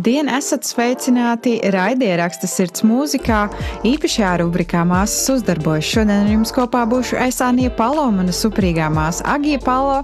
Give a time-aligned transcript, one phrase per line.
[0.00, 3.42] Labdien, esat sveicināti raidieraksta sirds mūzikā,
[3.84, 5.90] īpašajā rubrikā Māsas uzdarbojas.
[5.92, 9.98] Šodien ar jums kopā būšu es Anija Palo, mana suprīgā māsa Agija Palo.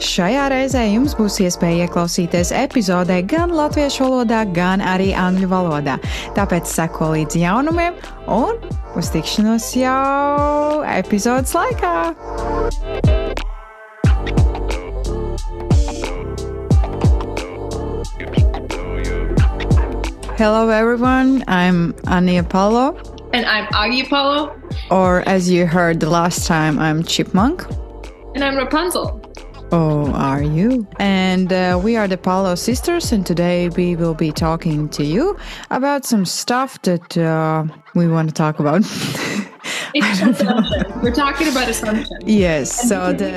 [0.00, 5.98] Šajā reizē jums būs iespēja ieklausīties epizodē gan latviešu valodā, gan arī angļu valodā.
[6.38, 8.64] Tāpēc seko līdz jaunumiem un
[8.96, 13.13] uz tikšanos jau epizodes laikā!
[20.36, 21.44] Hello, everyone.
[21.46, 23.00] I'm Ania Apollo.
[23.32, 24.60] And I'm Agi Apollo.
[24.90, 27.64] Or, as you heard the last time, I'm Chipmunk.
[28.34, 29.22] And I'm Rapunzel.
[29.70, 30.88] Oh, are you?
[30.98, 35.38] And uh, we are the Paulo sisters, and today we will be talking to you
[35.70, 38.82] about some stuff that uh, we want to talk about.
[41.02, 42.18] We're talking about assumption.
[42.26, 42.80] Yes.
[42.80, 43.32] And so the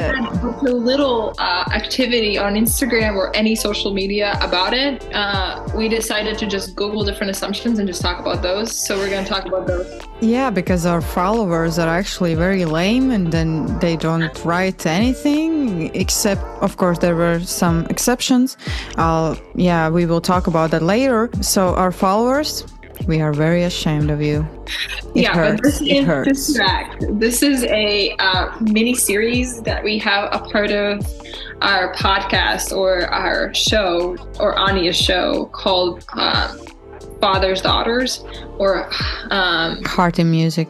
[0.65, 6.37] so little uh, activity on Instagram or any social media about it, uh, we decided
[6.39, 8.75] to just Google different assumptions and just talk about those.
[8.75, 9.87] So we're going to talk about those.
[10.21, 16.41] yeah, because our followers are actually very lame, and then they don't write anything except,
[16.61, 18.57] of course, there were some exceptions.
[18.97, 21.29] I'll yeah, we will talk about that later.
[21.41, 22.65] So our followers.
[23.05, 24.47] We are very ashamed of you.
[25.15, 25.61] It yeah, hurts.
[25.61, 26.29] but this it is hurts.
[26.29, 27.05] Distract.
[27.19, 31.05] This is a uh, mini series that we have a part of
[31.61, 36.59] our podcast or our show or Anya's show called um,
[37.19, 38.23] Father's Daughters
[38.57, 38.89] or
[39.31, 40.67] um, Heart in music.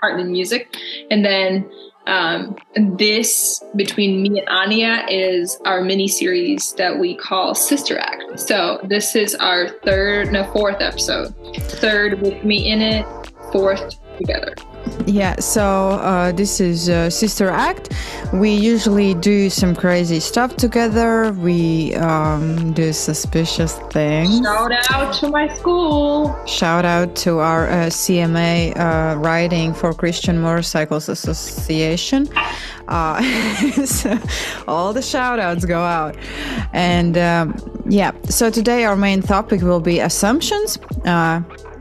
[0.00, 0.76] Heart and Music.
[1.10, 1.68] And then
[2.08, 2.56] um,
[2.96, 8.40] this between me and Anya is our mini series that we call Sister Act.
[8.40, 11.34] So this is our third, no, fourth episode.
[11.56, 13.06] Third with me in it,
[13.52, 14.54] fourth together.
[15.06, 17.92] Yeah, so uh, this is uh, Sister Act.
[18.32, 21.32] We usually do some crazy stuff together.
[21.32, 24.40] We um, do suspicious things.
[24.40, 26.36] Shout out to my school.
[26.46, 32.28] Shout out to our uh, CMA uh, Riding for Christian Motorcycles Association.
[32.88, 33.22] Uh,
[33.86, 34.18] so
[34.66, 36.16] all the shout outs go out.
[36.72, 37.56] And um,
[37.88, 40.78] yeah, so today our main topic will be assumptions.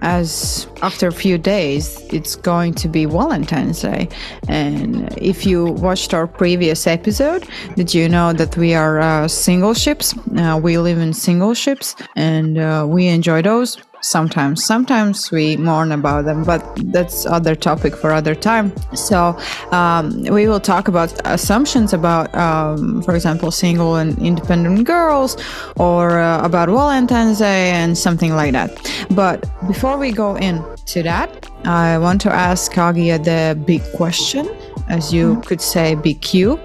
[0.02, 4.10] As after a few days, it's going to be Valentine's Day.
[4.48, 9.74] And if you watched our previous episode, did you know that we are uh, single
[9.74, 10.16] ships?
[10.38, 14.64] Uh, we live in single ships and uh, we enjoy those sometimes.
[14.64, 18.72] Sometimes we mourn about them but that's other topic for other time.
[18.96, 19.38] So
[19.72, 25.38] um, we will talk about assumptions about um, for example single and independent girls
[25.78, 28.70] or uh, about valentine's day and something like that.
[29.12, 34.48] But before we go into that i want to ask kagia the big question
[34.90, 36.60] as you could say big q.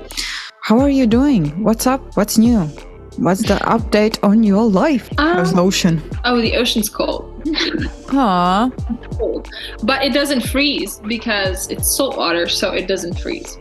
[0.60, 1.62] How are you doing?
[1.64, 2.16] What's up?
[2.16, 2.70] What's new
[3.18, 5.08] What's the update on your life?
[5.18, 6.02] How's Um, the ocean?
[6.24, 7.28] Oh, the ocean's cold.
[8.12, 8.70] Aw,
[9.18, 9.48] cold,
[9.82, 13.56] but it doesn't freeze because it's salt water, so it doesn't freeze.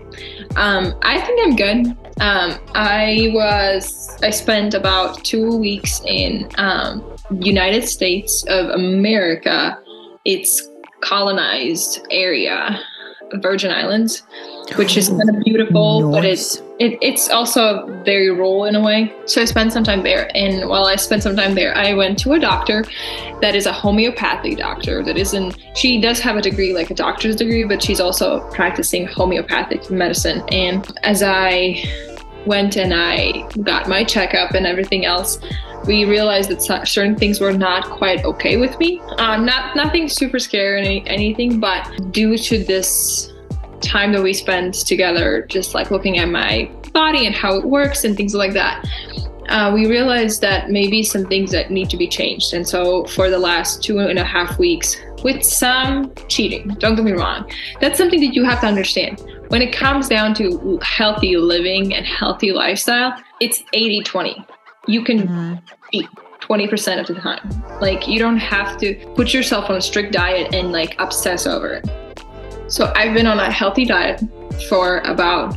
[0.56, 1.98] Um, I think I'm good.
[2.22, 7.04] Um, I was I spent about two weeks in um,
[7.40, 9.78] United States of America.
[10.26, 10.70] It's
[11.02, 12.80] colonized area,
[13.36, 14.24] Virgin Islands,
[14.76, 18.82] which is kind of oh, beautiful, but it's it, it's also very rural in a
[18.82, 19.14] way.
[19.26, 22.18] So I spent some time there, and while I spent some time there, I went
[22.20, 22.84] to a doctor
[23.42, 25.04] that is a homeopathy doctor.
[25.04, 25.58] That isn't.
[25.76, 30.44] She does have a degree, like a doctor's degree, but she's also practicing homeopathic medicine.
[30.52, 31.84] And as I
[32.46, 35.40] went and I got my checkup and everything else,
[35.86, 39.00] we realized that certain things were not quite okay with me.
[39.18, 43.32] Uh, not nothing super scary or any, anything, but due to this
[43.82, 48.04] time that we spent together, just like looking at my body and how it works
[48.04, 48.86] and things like that,
[49.50, 52.54] uh, we realized that maybe some things that need to be changed.
[52.54, 57.06] And so for the last two and a half weeks, with some cheating, don't get
[57.06, 59.22] me wrong, that's something that you have to understand.
[59.50, 64.46] When it comes down to healthy living and healthy lifestyle, it's 80 20.
[64.92, 65.62] You can Mhm.
[65.92, 66.08] eat
[66.42, 67.40] 20% of the time.
[67.80, 71.76] Like, you don't have to put yourself on a strict diet and like obsess over
[71.76, 71.90] it.
[72.68, 74.22] So, I've been on a healthy diet
[74.68, 75.56] for about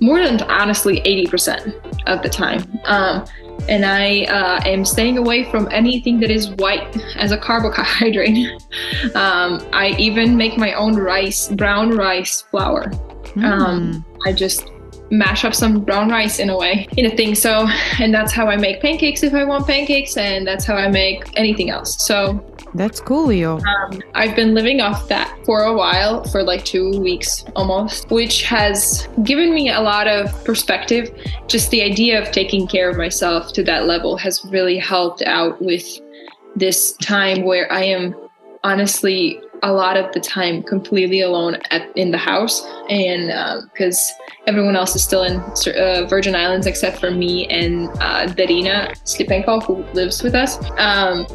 [0.00, 1.74] more than honestly 80%
[2.06, 2.62] of the time.
[2.84, 3.24] Um,
[3.68, 8.50] and I uh, am staying away from anything that is white as a carbohydrate.
[9.14, 12.90] um, I even make my own rice, brown rice flour.
[13.34, 13.44] Mm.
[13.44, 14.70] Um, I just
[15.10, 17.66] mash up some brown rice in a way in a thing so
[18.00, 21.22] and that's how i make pancakes if i want pancakes and that's how i make
[21.38, 22.42] anything else so
[22.74, 23.58] That's cool, Leo.
[23.60, 28.42] um, I've been living off that for a while, for like two weeks almost, which
[28.42, 31.08] has given me a lot of perspective.
[31.46, 35.62] Just the idea of taking care of myself to that level has really helped out
[35.62, 35.86] with
[36.54, 38.14] this time where I am
[38.62, 44.12] honestly a lot of the time completely alone at, in the house and because
[44.46, 45.40] everyone else is still in
[45.74, 51.26] uh, virgin islands except for me and uh, darina slipenko who lives with us um,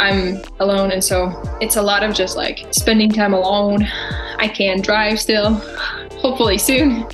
[0.00, 1.30] i'm alone and so
[1.60, 3.82] it's a lot of just like spending time alone
[4.38, 5.54] i can drive still
[6.20, 7.04] hopefully soon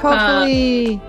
[0.00, 1.00] Hopefully.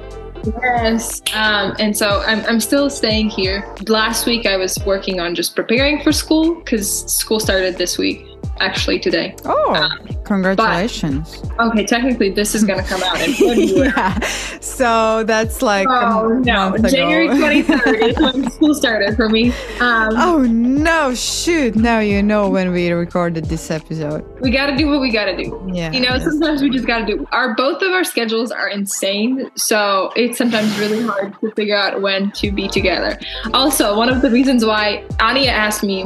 [0.61, 1.21] Yes.
[1.33, 3.65] Um, and so I'm, I'm still staying here.
[3.87, 8.27] Last week I was working on just preparing for school because school started this week,
[8.59, 9.35] actually today.
[9.45, 9.89] oh,
[10.23, 11.41] congratulations.
[11.59, 13.89] Okay, technically this is going to come out in February.
[13.89, 14.19] yeah.
[14.59, 17.27] So that's like Oh no, January
[17.63, 19.49] 23rd is when school started for me.
[19.79, 21.75] Um, oh no, shoot.
[21.75, 24.23] Now you know when we recorded this episode.
[24.41, 25.69] We got to do what we got to do.
[25.73, 25.91] Yeah.
[25.91, 26.23] You know, yes.
[26.23, 27.27] sometimes we just got to do.
[27.31, 32.01] Our both of our schedules are insane, so it's sometimes really hard to figure out
[32.01, 33.19] when to be together.
[33.53, 36.05] Also, one of the reasons why Anya asked me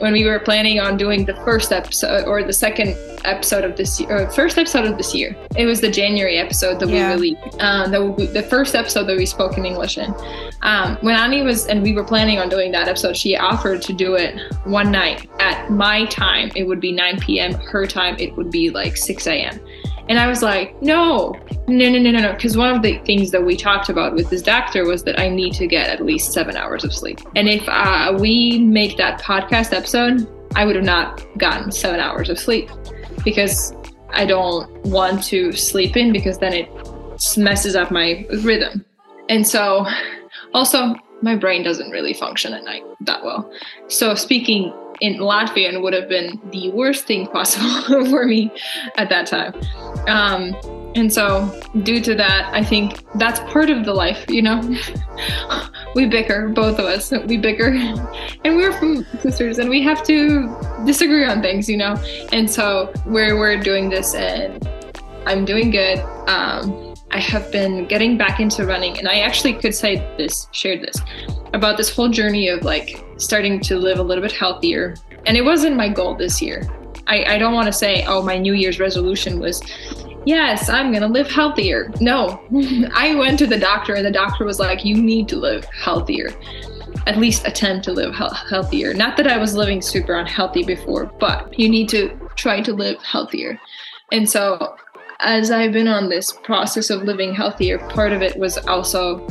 [0.00, 3.98] when we were planning on doing the first episode or the second episode of this
[4.00, 7.08] year, or first episode of this year, it was the January episode that Yeah.
[7.08, 10.14] we released, um, the, the first episode that we spoke in English in.
[10.62, 13.92] Um, when Annie was and we were planning on doing that episode, she offered to
[13.92, 16.50] do it one night at my time.
[16.54, 17.54] It would be 9 p.m.
[17.54, 19.58] Her time, it would be like 6 a.m.
[20.08, 21.34] And I was like, no,
[21.66, 22.32] no, no, no, no, no.
[22.32, 25.28] Because one of the things that we talked about with this doctor was that I
[25.28, 27.20] need to get at least seven hours of sleep.
[27.34, 32.30] And if uh, we make that podcast episode, I would have not gotten seven hours
[32.30, 32.70] of sleep
[33.24, 33.74] because
[34.10, 36.70] I don't want to sleep in because then it
[37.36, 38.84] messes up my rhythm.
[39.28, 39.86] And so
[40.54, 43.50] also, my brain doesn't really function at night that well.
[43.88, 48.52] So speaking in Latvian would have been the worst thing possible for me
[48.96, 49.54] at that time.
[50.06, 50.54] Um,
[50.94, 54.62] and so, due to that, I think that's part of the life, you know?
[55.94, 57.12] we bicker, both of us.
[57.26, 57.74] We bicker.
[58.44, 61.96] And we're from sisters and we have to disagree on things, you know?
[62.32, 64.66] And so, we're, we're doing this and
[65.26, 65.98] I'm doing good.
[66.28, 70.82] Um, I have been getting back into running, and I actually could say this, shared
[70.82, 70.96] this
[71.54, 74.96] about this whole journey of like starting to live a little bit healthier.
[75.26, 76.62] And it wasn't my goal this year.
[77.06, 79.62] I, I don't want to say, oh, my New Year's resolution was,
[80.24, 81.90] yes, I'm going to live healthier.
[82.00, 82.40] No,
[82.94, 86.30] I went to the doctor, and the doctor was like, you need to live healthier.
[87.06, 88.92] At least attempt to live he- healthier.
[88.92, 93.00] Not that I was living super unhealthy before, but you need to try to live
[93.02, 93.60] healthier.
[94.12, 94.76] And so
[95.20, 99.26] as I've been on this process of living healthier, part of it was also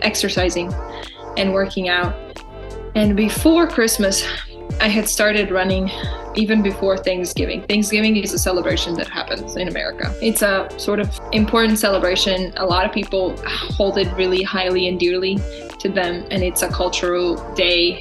[0.00, 0.72] exercising
[1.36, 2.14] and working out.
[2.94, 4.24] And before Christmas,
[4.80, 5.90] I had started running
[6.36, 7.62] even before Thanksgiving.
[7.62, 10.14] Thanksgiving is a celebration that happens in America.
[10.22, 12.52] It's a sort of important celebration.
[12.56, 15.38] A lot of people hold it really highly and dearly
[15.80, 18.00] to them, and it's a cultural day,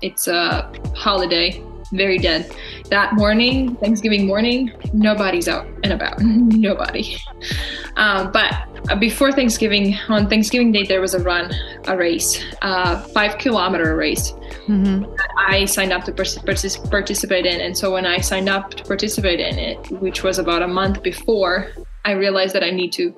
[0.00, 2.52] it's a holiday, very dead.
[2.92, 6.20] That morning, Thanksgiving morning, nobody's out and about.
[6.20, 7.16] Nobody.
[7.96, 8.52] Um, but
[8.90, 11.50] uh, before Thanksgiving, on Thanksgiving Day, there was a run,
[11.86, 14.32] a race, a five kilometer race.
[14.68, 15.08] Mhm.
[15.38, 17.62] I signed up to partic- partic- participate in.
[17.62, 21.02] And so when I signed up to participate in it, which was about a month
[21.02, 21.68] before,
[22.04, 23.14] I realized that I need to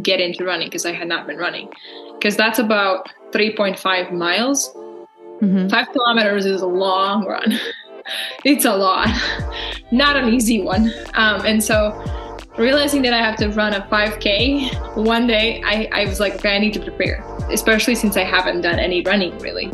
[0.00, 1.72] get into running because I had not been running.
[2.14, 4.72] Because that's about 3.5 miles.
[5.42, 5.68] Mhm.
[5.70, 7.58] Five kilometers is a long run.
[8.44, 9.08] it's a lot,
[9.90, 10.92] not an easy one.
[11.14, 12.04] Um, and so
[12.56, 16.56] realizing that I have to run a 5K one day, I, I was like, okay,
[16.56, 19.70] I need to prepare, especially since I haven't done any running really.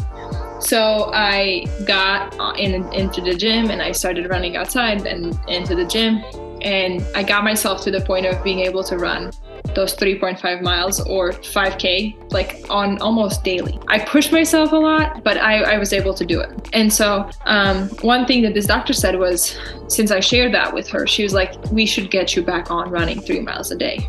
[0.60, 5.84] So I got in into the gym and I started running outside and into the
[5.84, 6.22] gym,
[6.62, 9.30] and I got myself to the point of being able to run
[9.74, 13.78] those 3.5 miles or 5k like on almost daily.
[13.88, 16.68] I pushed myself a lot but i, I was able to do it.
[16.72, 20.88] And so um, one thing that this doctor said was since i shared that with
[20.88, 24.08] her she was like we should get you back on running three miles a day.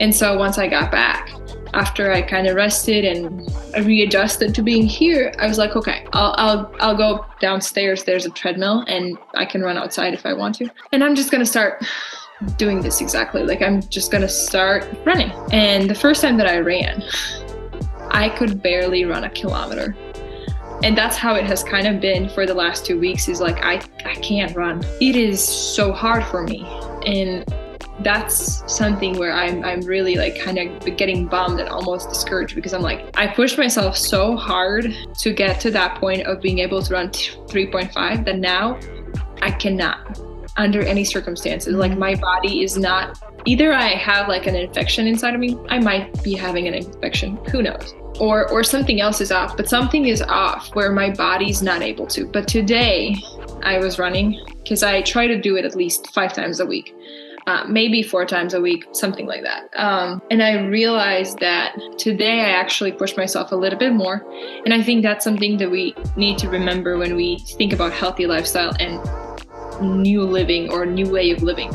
[0.00, 1.30] And so once i got back
[1.72, 3.48] after i kind of rested and
[3.86, 8.02] readjusted to being here i was like okay I'll, I'll i'll go downstairs.
[8.04, 10.70] There's a treadmill and i can run outside if i want to.
[10.92, 11.84] And i'm just gonna start
[12.56, 13.42] doing this exactly.
[13.42, 15.30] Like I'm just gonna start running.
[15.52, 17.02] And the first time that I ran,
[18.10, 19.96] I could barely run a kilometer.
[20.82, 23.62] And that's how it has kind of been for the last two weeks is like,
[23.62, 24.82] I, I can't run.
[25.00, 26.64] It is so hard for me.
[27.04, 27.44] And
[28.00, 32.72] that's something where I'm, I'm really like kind of getting bummed and almost discouraged because
[32.72, 36.82] I'm like, I pushed myself so hard to get to that point of being able
[36.82, 38.80] to run 3.5 that now
[39.42, 40.18] I cannot
[40.60, 41.74] under any circumstances.
[41.74, 45.78] Like my body is not either I have like an infection inside of me, I
[45.78, 47.94] might be having an infection, who knows?
[48.20, 52.06] Or or something else is off, but something is off where my body's not able
[52.08, 52.26] to.
[52.26, 53.16] But today
[53.62, 56.94] I was running because I try to do it at least five times a week.
[57.46, 59.70] Uh, maybe four times a week, something like that.
[59.74, 64.24] Um, and I realized that today I actually pushed myself a little bit more.
[64.66, 68.26] And I think that's something that we need to remember when we think about healthy
[68.26, 69.00] lifestyle and
[69.82, 71.72] new living or new way of living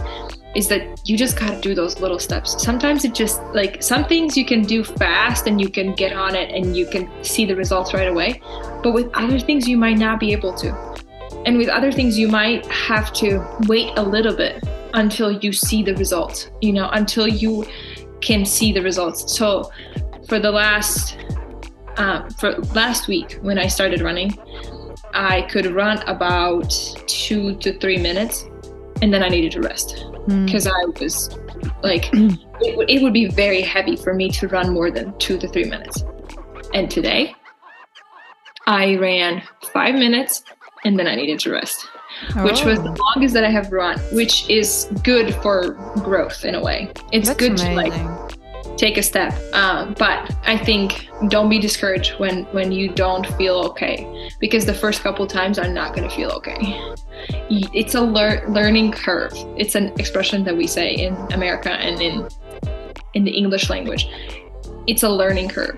[0.55, 2.61] is that you just got to do those little steps.
[2.63, 6.33] Sometimes it just like some things you can do fast and you can get on
[6.33, 8.41] it and you can see the results right away.
[8.81, 10.73] But with other things, you might not be able to.
[11.45, 15.83] And with other things, you might have to wait a little bit until you see
[15.83, 17.65] the results, you know, until you
[18.21, 19.35] can see the results.
[19.35, 19.69] So
[20.27, 21.17] for the last,
[21.97, 24.37] um, for last week when I started running,
[25.15, 26.69] I could run about
[27.07, 28.45] two to three minutes
[29.01, 30.71] and then I needed to rest because mm.
[30.71, 31.37] I was
[31.83, 35.37] like, it, w- it would be very heavy for me to run more than two
[35.37, 36.03] to three minutes.
[36.73, 37.33] And today,
[38.67, 39.41] I ran
[39.71, 40.43] five minutes
[40.83, 41.87] and then I needed to rest,
[42.35, 42.43] oh.
[42.43, 43.13] which was the oh.
[43.13, 45.71] longest that I have run, which is good for
[46.03, 46.91] growth in a way.
[47.11, 47.69] It's That's good amazing.
[47.69, 48.24] to like
[48.77, 49.33] take a step.
[49.53, 54.73] Um, but I think don't be discouraged when when you don't feel okay, because the
[54.73, 56.79] first couple times are not going to feel okay.
[57.49, 59.33] It's a lear- learning curve.
[59.57, 62.27] It's an expression that we say in America and in
[63.13, 64.07] in the English language.
[64.87, 65.77] It's a learning curve.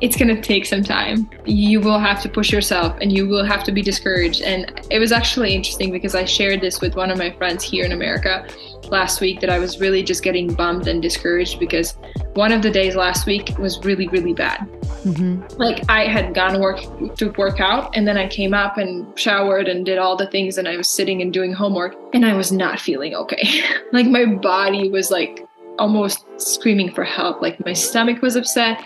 [0.00, 1.28] It's going to take some time.
[1.44, 4.42] You will have to push yourself and you will have to be discouraged.
[4.42, 7.84] And it was actually interesting because I shared this with one of my friends here
[7.84, 8.46] in America
[8.90, 11.96] last week that I was really just getting bummed and discouraged because
[12.34, 14.60] one of the days last week was really, really bad.
[15.02, 15.58] Mm-hmm.
[15.58, 16.80] Like I had gone work
[17.16, 20.58] to work out and then I came up and showered and did all the things
[20.58, 23.62] and I was sitting and doing homework and I was not feeling okay.
[23.92, 25.47] like my body was like
[25.78, 27.42] almost screaming for help.
[27.42, 28.82] Like my stomach was upset,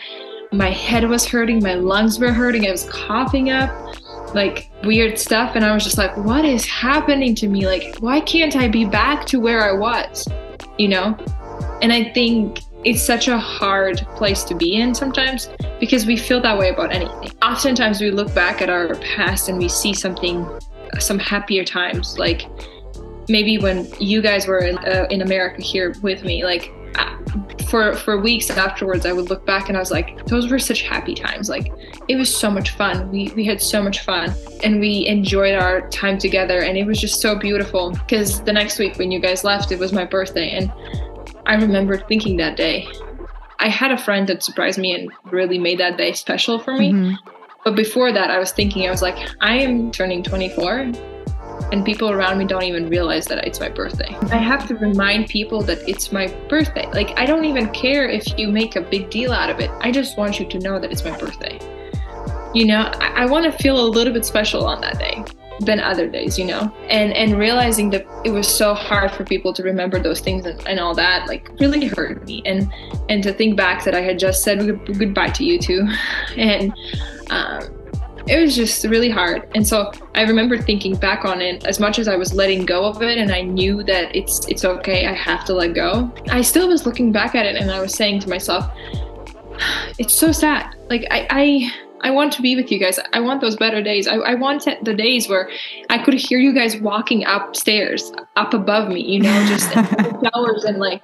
[0.52, 3.70] my head was hurting, my lungs were hurting, I was coughing up
[4.34, 5.56] like weird stuff.
[5.56, 7.66] And i was just like what is happening to me?
[7.66, 10.26] Like why can't i be back to where i was?
[10.78, 11.16] You know?
[11.82, 16.40] And i think it's such a hard place to be in sometimes because we feel
[16.40, 17.30] that way about anything.
[17.40, 20.44] Oftentimes we look back at our past and we see something
[20.98, 22.18] some happier times.
[22.18, 22.48] Like
[23.28, 26.72] maybe when you guys were in, uh, in america here with me like
[27.68, 30.82] for for weeks afterwards i would look back and i was like those were such
[30.82, 31.48] happy times.
[31.48, 31.72] Like
[32.08, 33.10] it was so much fun.
[33.10, 37.00] We we had so much fun and we enjoyed our time together and it was
[37.00, 37.90] just so beautiful.
[37.90, 40.72] Because the next week when you guys left it was my birthday and
[41.46, 42.88] i remember thinking that day.
[43.58, 46.92] I had a friend that surprised me and really made that day special for me.
[46.92, 47.14] Mm-hmm.
[47.64, 50.90] but before that i was thinking i was like i am turning 24
[51.72, 54.14] and people around me don't even realize that it's my birthday.
[54.30, 56.86] I have to remind people that it's my birthday.
[56.92, 59.70] Like, I don't even care if you make a big deal out of it.
[59.80, 61.58] I just want you to know that it's my birthday.
[62.54, 65.24] You know, I, I want to feel a little bit special on that day
[65.60, 66.74] than other days, you know?
[66.88, 70.60] And and realizing that it was so hard for people to remember those things and,
[70.66, 72.42] and all that, like really hurt me.
[72.44, 72.70] And
[73.08, 74.58] and to think back that I had just said
[74.98, 75.88] goodbye to you too.
[76.36, 76.74] And
[77.30, 77.81] um
[78.26, 79.48] it was just really hard.
[79.54, 82.84] And so I remember thinking back on it as much as I was letting go
[82.84, 86.12] of it and I knew that it's it's okay, I have to let go.
[86.30, 88.70] I still was looking back at it and I was saying to myself,
[89.98, 90.74] it's so sad.
[90.88, 91.72] Like I I
[92.04, 92.98] I want to be with you guys.
[93.12, 94.08] I want those better days.
[94.08, 95.48] I, I want the days where
[95.88, 99.72] I could hear you guys walking upstairs, up above me, you know, just
[100.34, 101.00] showers and like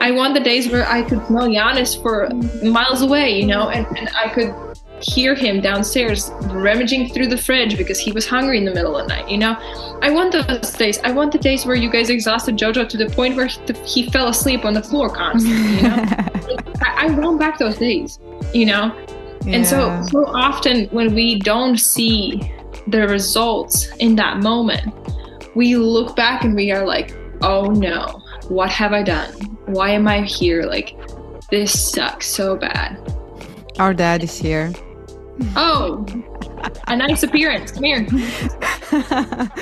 [0.00, 2.28] I want the days where I could smell Yanis for
[2.66, 4.52] miles away, you know, and, and I could
[5.02, 9.08] hear him downstairs rummaging through the fridge because he was hungry in the middle of
[9.08, 9.28] the night.
[9.28, 9.56] You know,
[10.00, 10.98] I want those days.
[11.02, 13.48] I want the days where you guys exhausted JoJo to the point where
[13.84, 15.76] he fell asleep on the floor constantly.
[15.76, 15.96] You know,
[16.82, 18.20] I, I, want back those days.
[18.54, 19.06] You know,
[19.44, 19.56] yeah.
[19.56, 22.52] and so so often when we don't see
[22.86, 24.94] the results in that moment,
[25.54, 29.32] we look back and we are like, oh no, what have I done?
[29.66, 30.62] Why am I here?
[30.62, 30.96] Like,
[31.50, 32.98] this sucks so bad.
[33.78, 34.72] Our dad is here.
[35.56, 36.06] Oh,
[36.88, 37.72] a nice appearance.
[37.72, 38.06] Come here.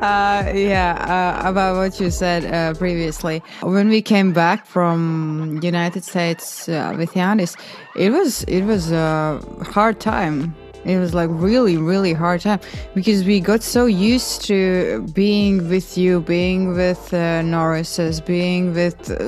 [0.00, 0.94] Uh, yeah,
[1.42, 3.42] uh, about what you said uh, previously.
[3.62, 7.56] When we came back from United States uh, with Yanis,
[7.96, 9.40] it was it was a
[9.72, 10.54] hard time.
[10.84, 12.60] It was like really, really hard time
[12.94, 19.10] because we got so used to being with you, being with uh, Norris's, being with
[19.10, 19.24] uh,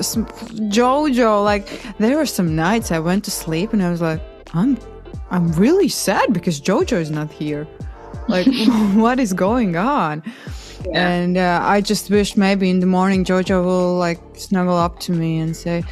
[0.71, 1.43] Jojo.
[1.43, 4.21] Like there were some nights I went to sleep and I was like,
[4.53, 4.77] I'm,
[5.31, 7.65] I'm really sad because Jojo is not here.
[8.27, 8.47] Like
[8.93, 10.21] what is going on?
[10.93, 15.11] And uh, I just wish maybe in the morning Jojo will like snuggle up to
[15.11, 15.83] me and say,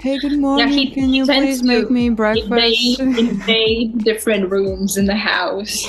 [0.00, 0.68] "Hey, good morning.
[0.68, 2.50] he- Can you please make me breakfast?"
[3.00, 5.84] Invade, invade different rooms in the house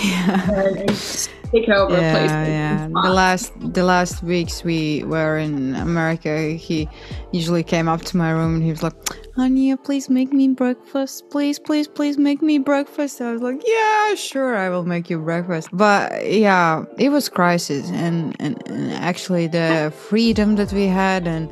[0.87, 2.47] just take over yeah, places.
[2.47, 2.87] yeah.
[2.87, 6.89] The last the last weeks we were in America, he
[7.31, 8.93] usually came up to my room and he was like,
[9.35, 11.29] "Honey, please make me breakfast.
[11.29, 15.19] Please, please, please make me breakfast." I was like, "Yeah, sure, I will make you
[15.19, 21.27] breakfast." But yeah, it was crisis, and and, and actually the freedom that we had
[21.27, 21.49] and.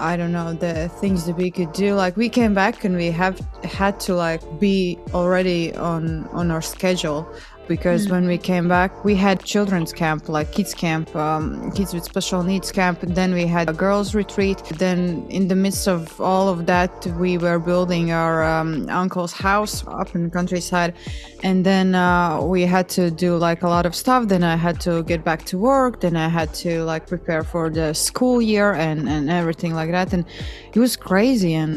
[0.00, 1.94] I don't know the things that we could do.
[1.94, 6.62] Like we came back and we have had to like be already on on our
[6.62, 7.28] schedule
[7.70, 12.02] because when we came back we had children's camp like kids camp um, kids with
[12.02, 14.58] special needs camp and then we had a girls retreat.
[14.84, 19.86] Then in the midst of all of that we were building our um, uncle's house
[19.86, 20.94] up in the countryside.
[21.44, 24.26] And then uh, we had to do like a lot of stuff.
[24.26, 26.00] Then i had to get back to work.
[26.00, 30.12] Then i had to like prepare for the school year and and everything like that.
[30.12, 30.24] And
[30.74, 31.54] it was crazy.
[31.54, 31.72] And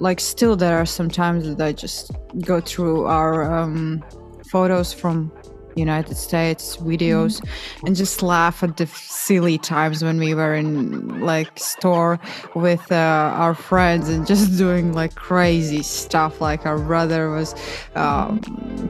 [0.00, 2.10] like still there are some times that i just
[2.50, 4.02] go through our um,
[4.50, 5.30] photos from
[5.76, 7.44] United States videos
[7.84, 12.18] and just laugh at the silly times when we were in like store
[12.54, 17.54] with uh, our friends and just doing like crazy stuff like our brother was
[17.94, 18.40] um,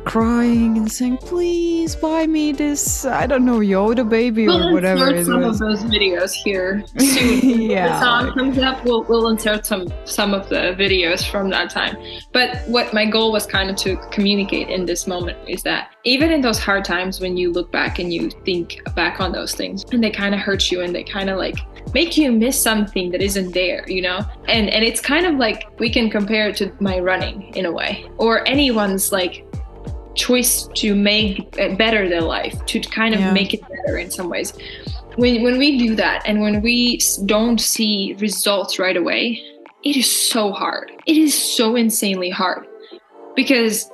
[0.04, 5.08] crying and saying please buy me this I don't know Yoda baby We'll or whatever
[5.08, 7.60] insert some was of those videos here soon.
[7.70, 11.70] Yeah, the song comes up, we'll, we'll insert some some of the videos from that
[11.70, 11.96] time.
[12.32, 16.30] But what my goal was kind of to communicate in this moment is that even
[16.30, 19.84] in those hard times when you look back and you think back on those things
[19.90, 21.56] and they kind of hurt you and they kind of like
[21.94, 24.20] make you miss something that isn't there, you know?
[24.46, 27.72] And and it's kind of like we can compare it to my running in a
[27.72, 29.44] way or anyone's like
[30.14, 33.32] choice to make better their life, to kind of Yeah.
[33.32, 34.52] make it better in some ways.
[35.16, 39.42] When, when we do that and when we don't see results right away,
[39.82, 40.92] it is so hard.
[41.06, 42.64] It is so insanely hard
[43.34, 43.90] because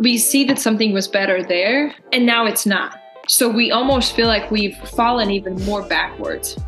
[0.00, 3.00] we see that something was better there and now it's not.
[3.26, 6.58] So we almost feel like we've fallen even more backwards.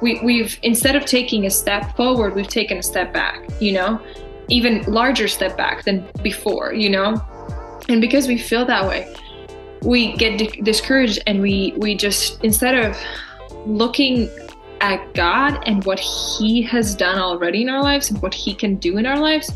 [0.00, 4.00] We, we've, instead of taking a step forward, we've taken a step back, you know,
[4.48, 7.22] even larger step back than before, you know?
[7.88, 9.14] And because we feel that way,
[9.82, 12.96] we get di- discouraged and we we just instead of
[13.66, 14.28] looking
[14.80, 18.76] at God and what he has done already in our lives and what he can
[18.76, 19.50] do in our lives,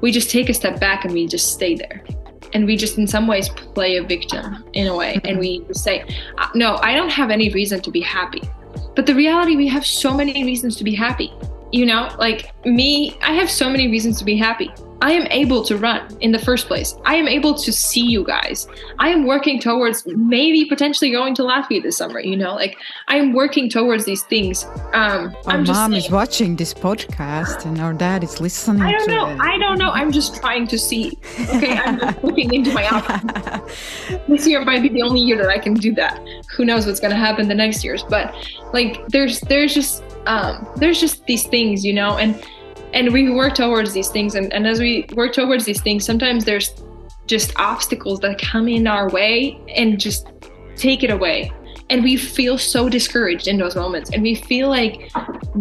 [0.00, 2.04] we just take a step back and we just stay there.
[2.52, 6.04] And we just in some ways play a victim in a way and we say,
[6.38, 8.42] "Uh, "No, I don't have any reason to be happy."
[8.94, 11.32] But the reality we have so many reasons to be happy.
[11.72, 14.70] You know, like me, I have so many reasons to be happy.
[15.02, 16.94] I am able to run in the first place.
[17.04, 18.68] I am able to see you guys.
[18.98, 22.20] I am working towards maybe potentially going to Latvia this summer.
[22.20, 22.76] You know, like
[23.08, 24.64] I am working towards these things.
[24.92, 28.92] Um, our I'm mom saying- is watching this podcast and our dad is listening I
[28.92, 29.28] don't to know.
[29.30, 29.90] it I don't know.
[29.90, 31.18] I'm just trying to see.
[31.54, 34.22] Okay, I'm just looking into my options.
[34.28, 36.20] this year might be the only year that I can do that.
[36.56, 38.02] Who knows what's gonna happen the next years?
[38.02, 38.34] But
[38.72, 42.44] like, there's there's just um, there's just these things, you know, and
[42.92, 46.44] and we work towards these things, and, and as we work towards these things, sometimes
[46.44, 46.74] there's
[47.26, 50.28] just obstacles that come in our way and just
[50.76, 51.52] take it away.
[51.88, 55.10] And we feel so discouraged in those moments, and we feel like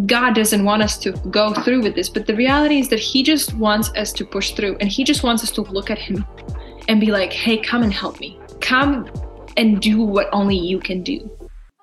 [0.06, 2.10] God doesn't want us to go through with this.
[2.10, 5.24] But the reality is that He just wants us to push through, and He just
[5.24, 6.26] wants us to look at Him
[6.88, 8.40] and be like, hey, come and help me.
[8.62, 9.10] Come
[9.58, 11.30] and do what only you can do.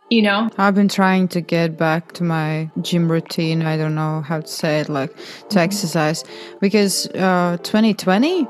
[0.08, 0.50] You know?
[0.56, 3.62] I've been trying to get back to my gym routine.
[3.62, 5.12] I don't know how to say it, like
[5.48, 6.22] to exercise,
[6.60, 8.46] because uh, 2020,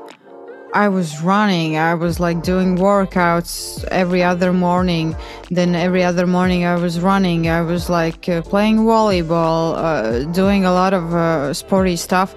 [0.73, 1.77] I was running.
[1.77, 5.15] I was like doing workouts every other morning.
[5.49, 7.49] Then every other morning, I was running.
[7.49, 12.35] I was like uh, playing volleyball, uh, doing a lot of uh, sporty stuff.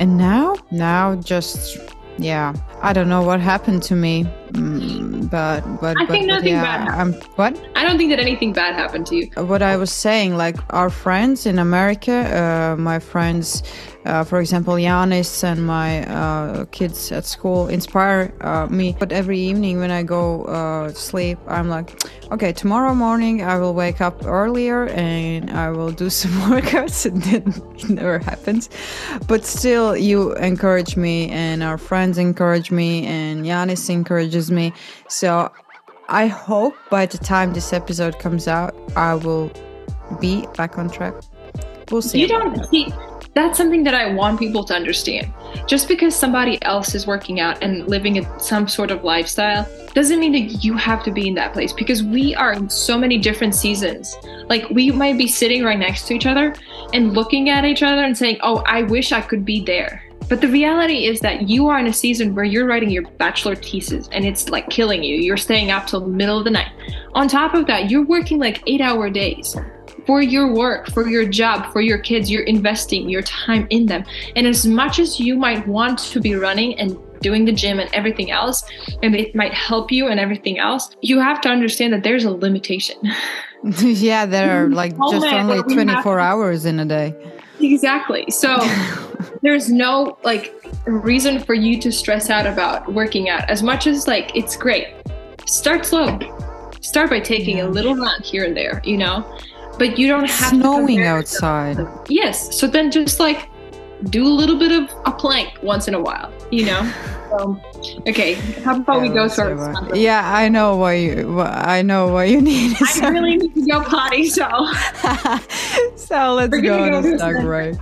[0.00, 1.78] And now, now just
[2.18, 6.48] yeah, I don't know what happened to me, mm, but but I but, think nothing
[6.48, 9.30] yeah, bad I'm what I don't think that anything bad happened to you.
[9.36, 13.62] what I was saying, like our friends in America, uh, my friends
[14.08, 18.96] uh, for example, Yanis and my uh, kids at school inspire uh, me.
[18.98, 23.74] But every evening when I go uh, sleep, I'm like, okay, tomorrow morning I will
[23.74, 28.70] wake up earlier and I will do some workouts, and then it never happens.
[29.26, 34.72] But still, you encourage me, and our friends encourage me, and Yanis encourages me.
[35.08, 35.52] So
[36.08, 39.52] I hope by the time this episode comes out, I will
[40.18, 41.14] be back on track.
[41.90, 42.20] We'll see.
[42.20, 42.90] You don't see
[43.34, 45.32] that's something that I want people to understand.
[45.66, 50.18] Just because somebody else is working out and living in some sort of lifestyle doesn't
[50.18, 53.18] mean that you have to be in that place because we are in so many
[53.18, 54.16] different seasons.
[54.48, 56.54] Like we might be sitting right next to each other
[56.92, 60.40] and looking at each other and saying, "Oh, I wish I could be there." But
[60.40, 64.08] the reality is that you are in a season where you're writing your bachelor thesis
[64.12, 65.16] and it's like killing you.
[65.16, 66.70] You're staying up till the middle of the night.
[67.14, 69.56] On top of that, you're working like eight hour days
[70.08, 72.30] for your work, for your job, for your kids.
[72.30, 74.06] You're investing your time in them.
[74.36, 77.92] And as much as you might want to be running and doing the gym and
[77.92, 78.64] everything else,
[79.02, 82.30] and it might help you and everything else, you have to understand that there's a
[82.30, 82.96] limitation.
[83.82, 87.14] yeah, there are like oh, just only 24 hours in a day.
[87.60, 88.24] Exactly.
[88.30, 88.56] So
[89.42, 90.54] there's no like
[90.86, 94.88] reason for you to stress out about working out as much as like it's great.
[95.44, 96.18] Start slow.
[96.80, 97.66] Start by taking yeah.
[97.66, 99.22] a little run here and there, you know?
[99.78, 101.78] But you don't have snowing outside.
[102.08, 102.58] Yes.
[102.58, 103.48] So then just like
[104.10, 106.92] do a little bit of a plank once in a while, you know?
[107.28, 107.60] Um,
[108.06, 111.40] okay, how about yeah, we go to our Yeah, I know why you.
[111.42, 112.74] I know why you need.
[112.80, 114.48] I really need to go potty, so.
[115.94, 117.76] so let's We're go on a song break.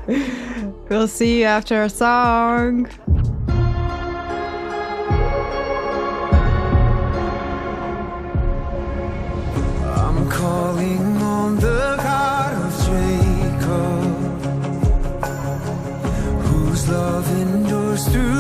[0.89, 2.89] We'll see you after a song.
[18.05, 18.37] Through.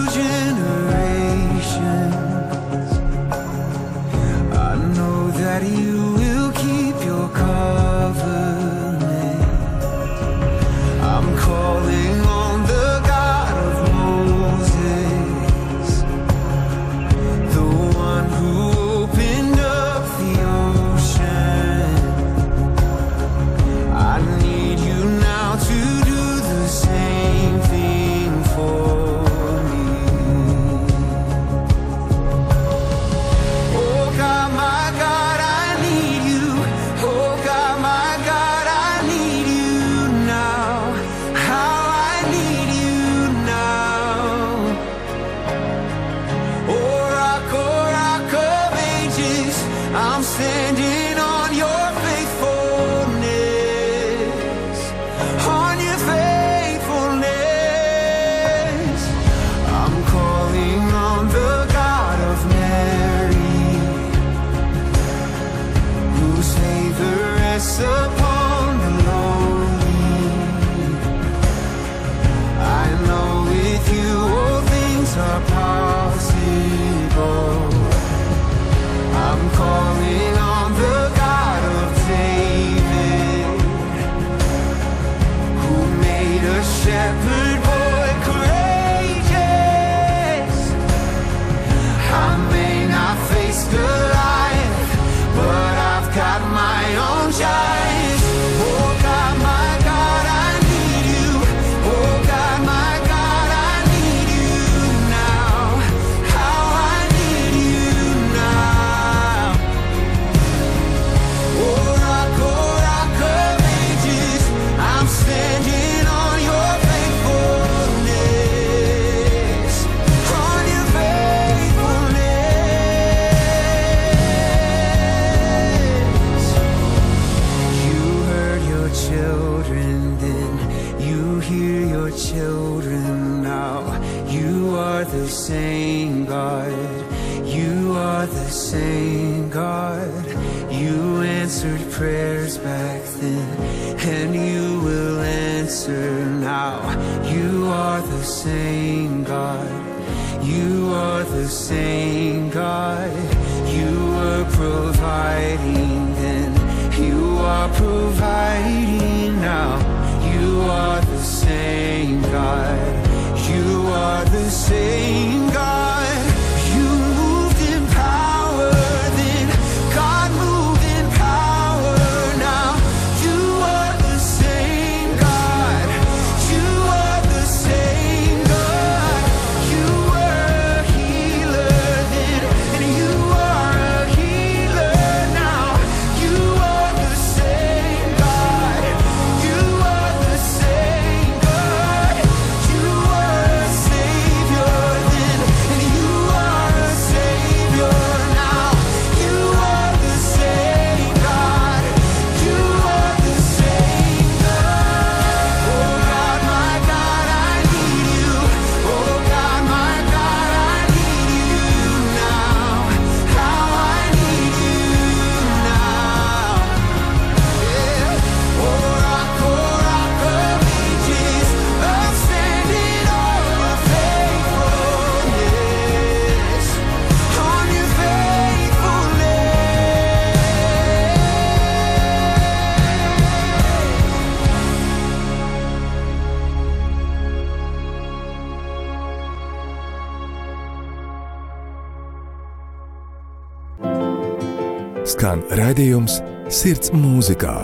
[245.56, 246.20] Raidījums
[246.52, 247.54] Sirds mūzikā.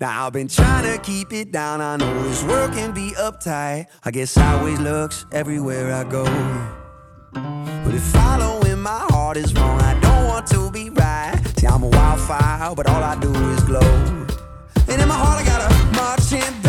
[0.00, 1.80] Now I've been trying to keep it down.
[1.80, 3.86] I know this world can be uptight.
[4.04, 6.24] I get sideways looks everywhere I go.
[7.34, 11.40] But if following my heart is wrong, I don't want to be right.
[11.58, 13.92] See, I'm a wildfire, but all I do is glow.
[14.88, 16.61] And in my heart, I got a marching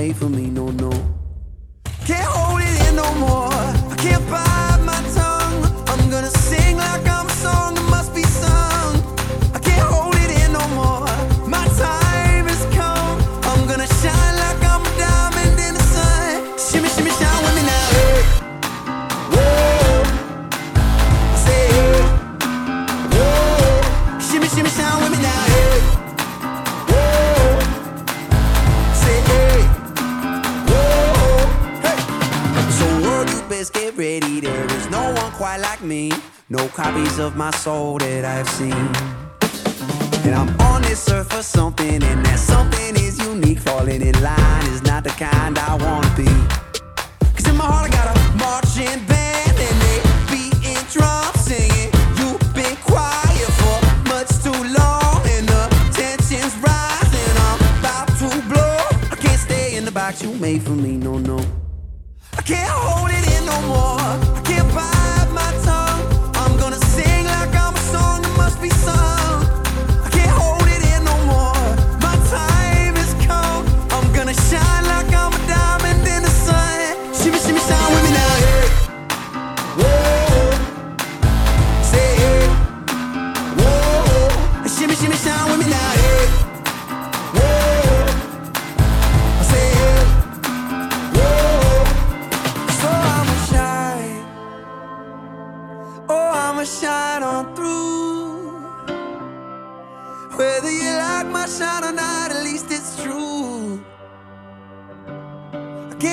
[0.00, 0.90] made for me, no, no.
[2.06, 3.52] Can't hold it in no more.
[3.92, 4.59] I can't bite
[33.90, 34.40] get ready.
[34.40, 36.12] There is no one quite like me.
[36.48, 38.72] No copies of my soul that I've seen.
[40.24, 43.58] And I'm on this earth for something, and that something is unique.
[43.60, 46.28] Falling in line is not the kind I wanna be.
[47.34, 49.98] Cause in my heart I got a marching band, and they
[50.30, 51.90] beating drums, singing.
[52.18, 53.78] You've been quiet for
[54.12, 55.62] much too long, and the
[55.94, 57.32] tension's rising.
[57.48, 58.76] I'm about to blow.
[59.10, 61.38] I can't stay in the box you made for me, no, no.
[62.36, 63.09] I can't hold
[63.70, 64.29] more.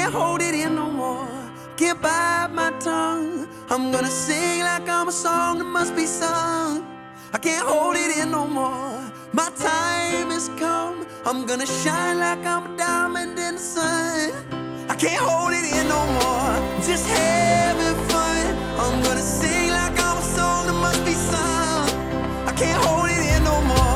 [0.08, 1.28] Can't hold it in no more.
[1.76, 3.46] Can't bite my tongue.
[3.70, 6.86] I'm gonna sing like I'm a song that must be sung.
[7.34, 9.02] I can't hold it in no more.
[9.34, 11.06] My time has come.
[11.26, 14.32] I'm gonna shine like I'm a diamond in the sun.
[14.88, 16.56] I can't hold it in no more.
[16.88, 18.46] Just having fun.
[18.80, 21.89] I'm gonna sing like I'm a song that must be sung.
[22.48, 23.87] I can't hold it in no more.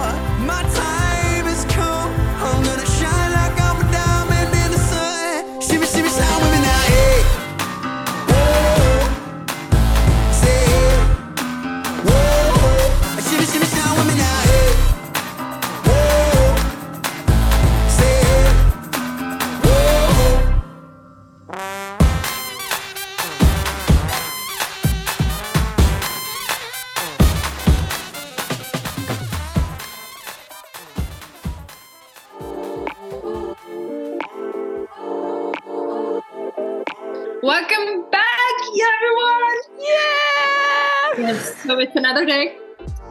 [42.21, 42.57] So it's another day.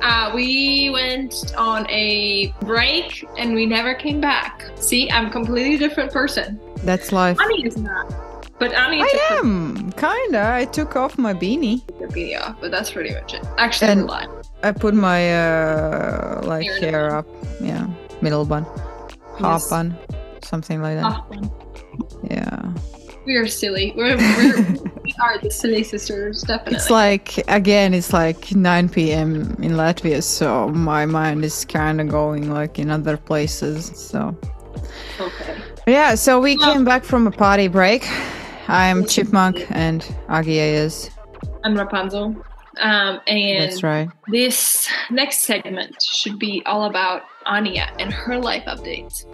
[0.02, 4.64] Uh, we went on a break and we never came back.
[4.76, 6.60] See, I'm a completely different person.
[6.84, 7.36] That's life.
[7.40, 8.12] Annie is not.
[8.58, 9.02] But Annie.
[9.02, 10.52] I am kinda.
[10.54, 11.82] I took off my beanie.
[11.98, 13.44] the video off, but that's pretty much it.
[13.58, 14.26] Actually, And- lie.
[14.62, 17.26] I put my uh like Hair hair up.
[17.60, 17.86] Yeah,
[18.20, 18.64] middle bun,
[19.40, 19.70] half Yes.
[19.70, 19.96] bun,
[20.42, 21.04] something like that.
[21.06, 21.24] Ah,
[22.30, 22.72] Yeah.
[23.26, 23.92] We are silly.
[23.96, 24.62] We're, we're
[25.04, 26.76] we are the silly sisters, definitely.
[26.76, 29.56] It's like again, it's like 9 p.m.
[29.62, 33.92] in Latvia, so my mind is kind of going like in other places.
[33.94, 34.36] So
[35.20, 35.56] okay.
[35.86, 38.06] yeah, so we Well- came back from a party break.
[38.68, 41.10] I'm Chipmunk and Agia is.
[41.64, 42.36] I'm Rapunzel.
[42.80, 44.08] Um, and That's right.
[44.28, 49.24] this next segment should be all about Anya and her life updates.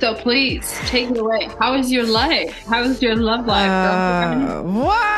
[0.00, 1.48] So please take it away.
[1.58, 2.52] How is your life?
[2.66, 3.70] How is your love life?
[3.70, 5.16] Uh, what?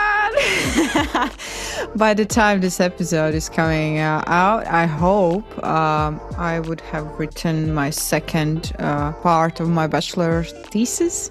[1.97, 7.07] By the time this episode is coming uh, out, I hope um, I would have
[7.19, 11.29] written my second uh, part of my bachelor thesis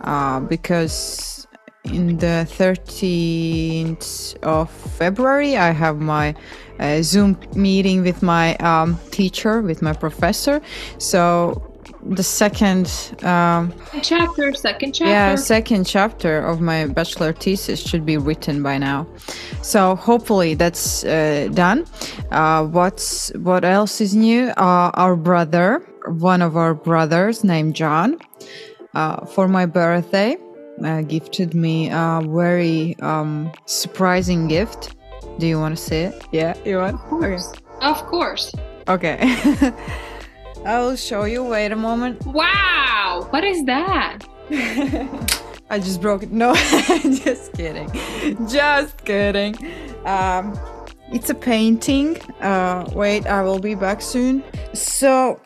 [0.00, 1.46] uh, because
[1.84, 6.34] in the 13th of February, I have my
[6.80, 10.60] uh, Zoom meeting with my um, teacher, with my professor.
[10.98, 11.75] So
[12.10, 12.86] the second
[13.22, 15.10] um, chapter, second chapter.
[15.10, 19.06] yeah, second chapter of my bachelor thesis should be written by now.
[19.62, 21.86] So hopefully that's uh, done.
[22.30, 24.48] Uh, what's what else is new?
[24.56, 28.18] Uh, our brother one of our brothers named John,
[28.94, 30.36] uh, for my birthday,
[30.84, 34.96] uh, gifted me a very um, surprising gift.
[35.38, 36.24] Do you want to see it?
[36.32, 36.94] Yeah, you want?
[36.94, 37.52] Of Okay.
[37.82, 38.54] Of course.
[38.88, 39.38] Okay.
[40.66, 41.44] I will show you.
[41.44, 42.26] Wait a moment.
[42.26, 43.28] Wow.
[43.30, 44.18] What is that?
[45.70, 46.32] I just broke it.
[46.32, 46.54] No,
[47.24, 47.88] just kidding.
[48.48, 49.54] Just kidding.
[50.04, 50.58] Um,
[51.12, 52.20] it's a painting.
[52.40, 54.42] Uh, wait, I will be back soon.
[54.74, 55.40] So,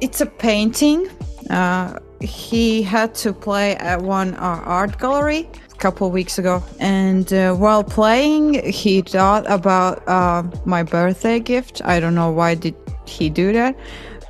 [0.00, 1.08] it's a painting.
[1.48, 7.32] Uh, he had to play at one uh, art gallery a couple weeks ago, and
[7.32, 11.82] uh, while playing, he thought about uh, my birthday gift.
[11.84, 12.74] I don't know why did
[13.06, 13.76] he do that.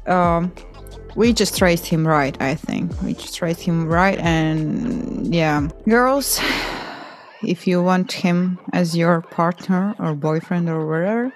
[0.08, 0.52] Um,
[1.16, 2.92] we just raised him right, I think.
[3.02, 6.40] We just raised him right, and yeah, girls.
[7.42, 11.30] If you want him as your partner or boyfriend or whatever,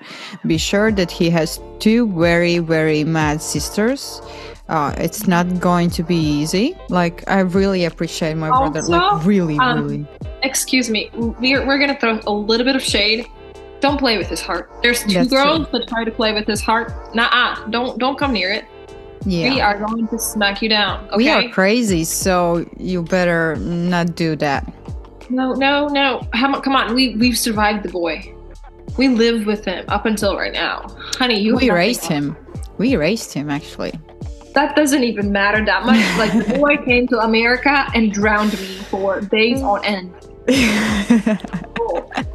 [0.47, 4.21] be sure that he has two very, very mad sisters.
[4.69, 6.75] Uh, it's not going to be easy.
[6.89, 8.81] Like, I really appreciate my brother.
[8.83, 10.07] Like, Also, really, um, really.
[10.43, 11.11] Excuse me.
[11.15, 13.27] We're, we're going to throw a little bit of shade.
[13.81, 14.71] Don't play with his heart.
[14.83, 15.43] There's two That's true.
[15.43, 16.93] girls that try to play with his heart.
[17.15, 18.65] Nah, uh, don't don't come near it.
[19.25, 19.55] Yeah.
[19.55, 21.07] We are going to smack you down.
[21.09, 21.17] Okay.
[21.17, 24.71] We are crazy, so you better not do that.
[25.29, 26.27] No, no, no.
[26.33, 26.95] How, come on.
[26.95, 28.35] We we've survived the boy.
[28.97, 30.87] We lived with him up until right now,
[31.19, 31.41] honey.
[31.41, 32.37] You we raised him.
[32.79, 33.93] We raised him, actually.
[34.55, 36.05] That doesn't even matter that much.
[36.19, 40.13] Like the boy came to America and drowned me for days on end.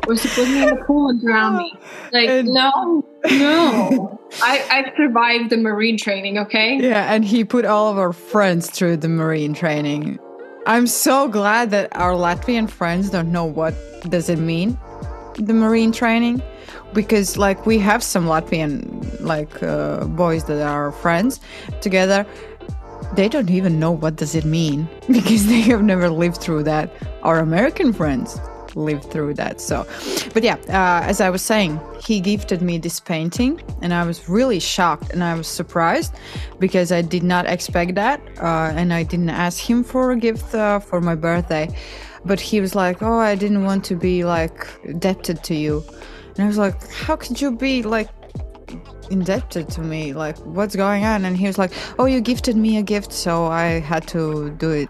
[0.08, 1.74] Was to put me in the pool and drown me.
[2.14, 4.20] Like And- no, no.
[4.42, 6.38] I I survived the marine training.
[6.38, 6.78] Okay.
[6.80, 10.20] yeah, and he put all of our friends through the marine training.
[10.68, 13.74] I'm so glad that our Latvian friends don't know what
[14.10, 14.78] does it mean,
[15.36, 16.42] the marine training,
[16.94, 18.76] because like we have some Latvian
[19.22, 21.40] like uh, boys that are friends
[21.82, 22.26] together.
[23.16, 26.92] They don't even know what does it mean because they have never lived through that.
[27.24, 28.40] Our American friends
[28.76, 29.62] lived through that.
[29.62, 29.86] So,
[30.34, 34.28] but yeah, uh, as I was saying, he gifted me this painting, and I was
[34.28, 36.14] really shocked and I was surprised
[36.60, 40.54] because I did not expect that, uh, and I didn't ask him for a gift
[40.54, 41.70] uh, for my birthday.
[42.26, 45.84] But he was like, "Oh, I didn't want to be like indebted to you,"
[46.36, 48.10] and I was like, "How could you be like?"
[49.10, 51.26] Indebted to me like what's going on?
[51.26, 54.72] And he was like oh you gifted me a gift so i had to do
[54.72, 54.90] it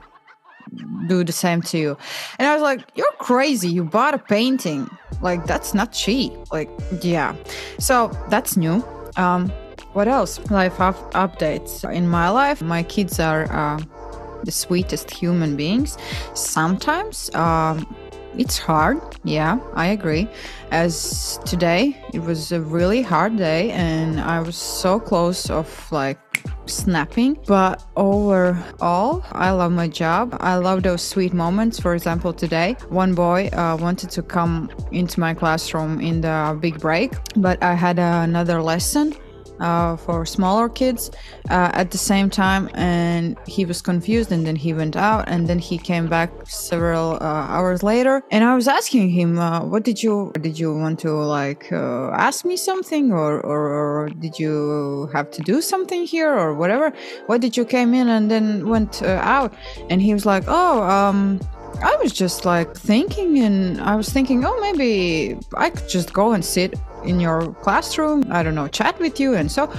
[1.08, 1.98] do the same to you.
[2.40, 3.70] And i was like you're crazy.
[3.70, 4.90] You bought a painting.
[5.22, 6.34] Like that's not cheap.
[6.52, 6.70] Like
[7.02, 7.36] yeah.
[7.80, 8.84] So that's new.
[9.18, 9.50] Um
[9.94, 10.40] what else?
[10.52, 11.90] Life up- updates.
[11.90, 13.80] In my life my kids are uh,
[14.44, 15.98] the sweetest human beings.
[16.34, 17.86] Sometimes um
[18.38, 20.28] it's hard yeah i agree.
[20.72, 26.20] As today it was a really hard day and i was so close of like
[26.68, 27.38] snapping.
[27.48, 30.36] But overall i love my job.
[30.40, 31.80] I love those sweet moments.
[31.80, 36.80] For example today one boy uh, wanted to come into my classroom in the big
[36.80, 39.16] break but i had another lesson
[39.60, 41.12] uh, for smaller kids
[41.50, 45.48] uh, at the same time and he was confused and then he went out and
[45.48, 49.84] then he came back several uh, hours later and i was asking him uh, what
[49.84, 54.40] did you did you want to like uh, ask me something or, or or did
[54.40, 56.94] you have to do something here or whatever?
[57.28, 59.54] Why did you came in and then went uh, out?
[59.90, 61.40] And he was like oh um
[61.84, 66.34] I was just like thinking, and I was thinking, oh, maybe I could just go
[66.34, 68.26] and sit in your classroom.
[68.32, 69.36] I don't know, chat with you.
[69.36, 69.72] And so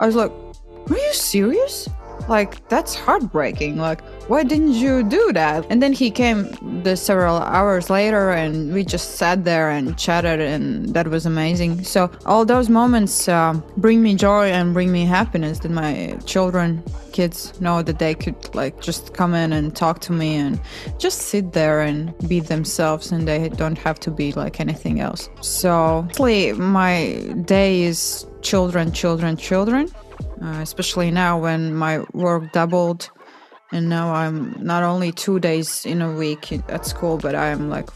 [0.00, 1.88] I was like, are you serious?
[2.28, 3.76] Like, that's heartbreaking.
[3.76, 5.66] Like, why didn't you do that?
[5.70, 10.40] And then he came the several hours later, and we just sat there and chatted,
[10.40, 11.84] and that was amazing.
[11.84, 16.82] So, all those moments uh, bring me joy and bring me happiness that my children,
[17.12, 20.60] kids know that they could, like, just come in and talk to me and
[20.98, 25.28] just sit there and be themselves, and they don't have to be like anything else.
[25.40, 29.88] So, mostly my day is children, children, children
[30.42, 33.10] uh, especially now when my work doubled
[33.74, 37.90] and now i'm not only two days in a week at school but i'm like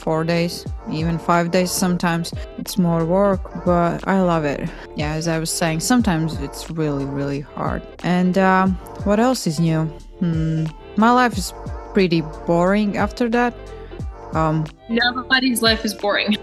[0.00, 2.32] four days even five days sometimes.
[2.56, 4.60] It's more work but i love it.
[4.96, 7.82] Yeah as i was saying sometimes it's really really hard.
[8.02, 8.72] And um,
[9.04, 9.84] what else is new?
[10.20, 10.64] Hmm,
[10.96, 11.52] my life is
[11.92, 13.52] pretty boring after that.
[14.32, 16.38] Um, Nobody's life is boring.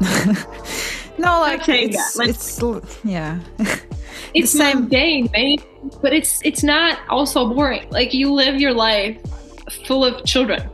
[1.18, 3.40] no like Okay, it's, yeah, it's yeah.
[4.34, 5.64] It's same- mundane, mate.
[6.00, 7.88] But it's it's not also boring.
[7.90, 9.18] Like you live your life
[9.86, 10.68] full of children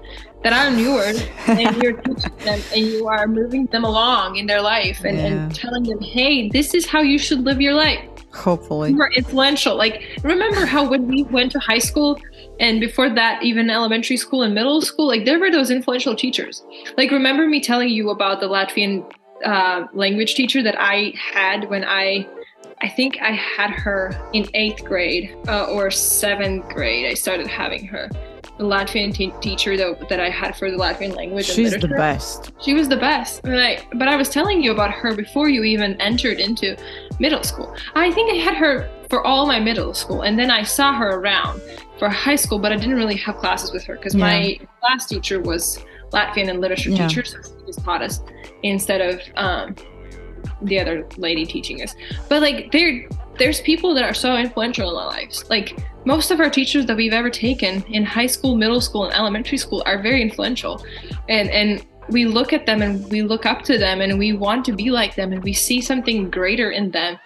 [0.44, 4.62] that aren't yours, and you're teaching them, and you are moving them along in their
[4.62, 5.24] life, and, Yeah.
[5.26, 8.00] and telling them, hey, this is how you should live your life.
[8.34, 8.94] Hopefully.
[8.94, 9.74] We're influential.
[9.76, 12.18] Like, remember how when we went to high school
[12.60, 16.62] and before that, even elementary school and middle school, like there were those influential teachers.
[16.96, 19.10] Like, remember me telling you about the Latvian
[19.44, 22.28] uh, language teacher that I had when I,
[22.80, 27.06] I think I had her in eighth grade uh, or seventh grade.
[27.06, 28.08] I started having her.
[28.56, 31.48] The Latvian te- teacher that, that I had for the Latvian language.
[31.48, 32.52] and She's the best.
[32.60, 33.42] She was the best.
[33.42, 36.76] But I, but I was telling you about her before you even entered into
[37.20, 37.74] middle school.
[37.94, 41.18] I think I had her for all my middle school, and then I saw her
[41.20, 41.60] around
[41.98, 45.40] for high school, but I didn't really have classes with her because my class teacher
[45.40, 47.06] was Latvian and literature Yeah.
[47.08, 48.20] teacher, so she just taught us
[48.62, 49.74] instead of um,
[50.62, 51.94] the other lady teaching us.
[52.28, 53.08] But like there,
[53.38, 55.48] there's people that are so influential in our lives.
[55.48, 59.14] Like most of our teachers that we've ever taken in high school, middle school, and
[59.14, 60.84] elementary school are very influential,
[61.28, 64.64] and and we look at them and we look up to them and we want
[64.64, 67.18] to be like them and we see something greater in them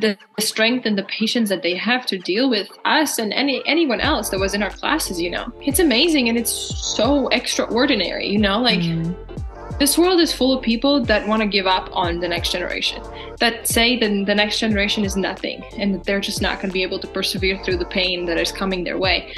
[0.00, 4.00] the strength and the patience that they have to deal with us and any anyone
[4.00, 8.38] else that was in our classes you know it's amazing and it's so extraordinary you
[8.38, 9.33] know like Mm.
[9.78, 13.02] This world is full of people that want to give up on the next generation
[13.38, 16.72] that say that the next generation is nothing and that they're just not going to
[16.72, 19.34] be able to persevere through the pain that is coming their way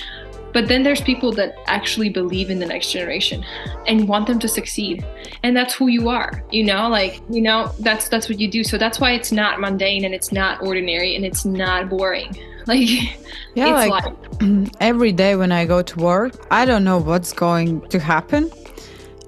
[0.53, 3.45] but then there's people that actually believe in the next generation
[3.87, 5.05] and want them to succeed
[5.43, 8.63] and that's who you are you know like you know that's that's what you do
[8.63, 12.35] so that's why it's not mundane and it's not ordinary and it's not boring
[12.67, 12.89] like
[13.55, 14.69] Yeah, it's like life.
[14.81, 18.51] every day when I go to work, I don't know what's going to happen.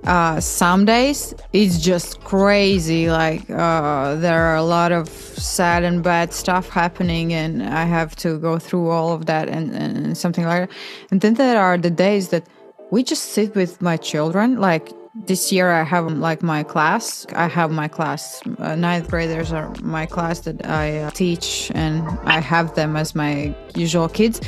[0.05, 3.11] Uh, some days it's just crazy.
[3.11, 8.17] Like uh, there are a lot of sad and bad stuff happening, and I have
[8.17, 10.77] to go through all of that and, and something like that.
[11.11, 12.47] And then there are the days that
[12.91, 14.59] we just sit with my children.
[14.61, 14.91] Like
[15.27, 17.27] this year, I have like my class.
[17.35, 18.41] I have my class.
[18.59, 23.15] Uh, ninth graders are my class that I uh, teach, and I have them as
[23.15, 24.41] my usual kids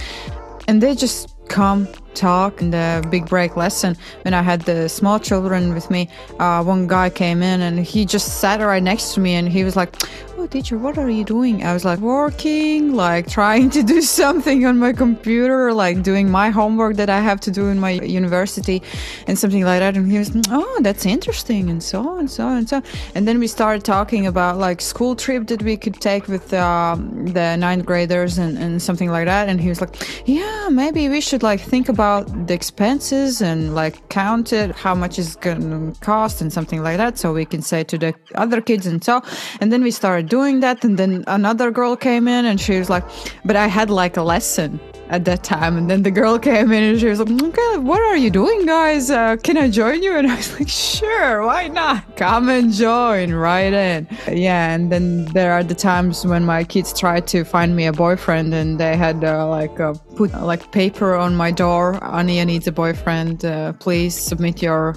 [0.71, 3.97] and they just come talk in the big break lesson.
[4.23, 8.07] When i had the small children with me uh, one guy came in and he
[8.07, 9.97] just sat right next to me and he was like
[10.41, 11.63] oh teacher what are you doing?
[11.63, 16.49] I was like working like trying to do something on my computer like doing my
[16.49, 18.83] homework that i have to do in my university
[19.27, 19.97] and something like that.
[19.97, 22.83] And he was oh that's interesting and so and so and so
[23.15, 27.27] and then we started talking about like school trip that we could take with um,
[27.27, 29.49] the ninth graders and, and something like that.
[29.51, 29.95] And he was like
[30.27, 35.19] yeah maybe we should like think about the expenses and like count it how much
[35.19, 38.87] is gonna cost and something like that so we can say to the other kids
[38.87, 39.21] and so.
[39.61, 42.89] And then we started doing that and then another girl came in and she was
[42.89, 43.05] like
[43.45, 46.83] but i had like a lesson at that time and then the girl came in
[46.85, 49.11] and she was like okay what are you doing guys?
[49.11, 50.15] Uh, can i join you?
[50.21, 52.17] And i was like sure why not?
[52.17, 54.07] Come and join right in.
[54.31, 57.93] Yeah and then there are the times when my kids tried to find me a
[57.93, 62.47] boyfriend and they had uh, like uh, put uh, like paper on my door ania
[62.47, 64.97] needs a boyfriend uh, please submit your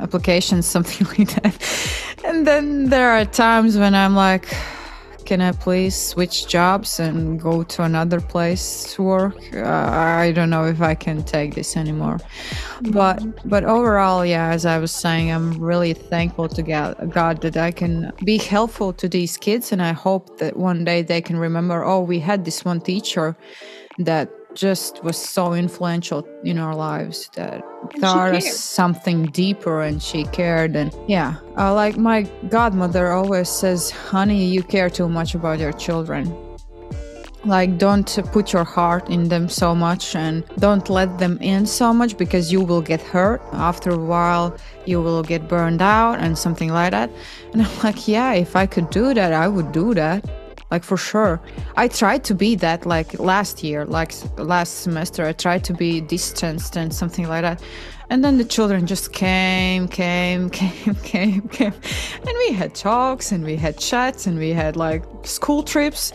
[0.00, 1.54] applications something like that
[2.24, 4.46] and then there are times when i'm like
[5.28, 9.36] can I please switch jobs and go to another place to work?
[9.52, 12.18] Uh, I don't know if I can take this anymore.
[12.80, 17.58] But but overall, yeah, as I was saying, I'm really thankful to God, God that
[17.58, 21.36] I can be helpful to these kids, and I hope that one day they can
[21.36, 21.84] remember.
[21.84, 23.36] Oh, we had this one teacher
[23.98, 27.62] that just was so influential in our lives that
[28.00, 28.56] taught us cared.
[28.56, 31.36] something deeper and she cared and yeah.
[31.56, 36.24] Uh, like my godmother always says honey you care too much about your children.
[37.44, 41.94] Like don't put your heart in them so much and don't let them in so
[41.94, 43.40] much because you will get hurt.
[43.52, 44.56] After a while
[44.86, 47.10] you will get burned out and something like that.
[47.52, 50.24] And i'm like yeah if i could do that i would do that
[50.70, 51.40] like for sure.
[51.76, 55.24] I tried to be that like last year like last semester.
[55.24, 57.62] I tried to be distanced and something like that.
[58.10, 61.74] And then the children just came came came came came.
[62.26, 66.12] And we had talks and we had chats and we had like school trips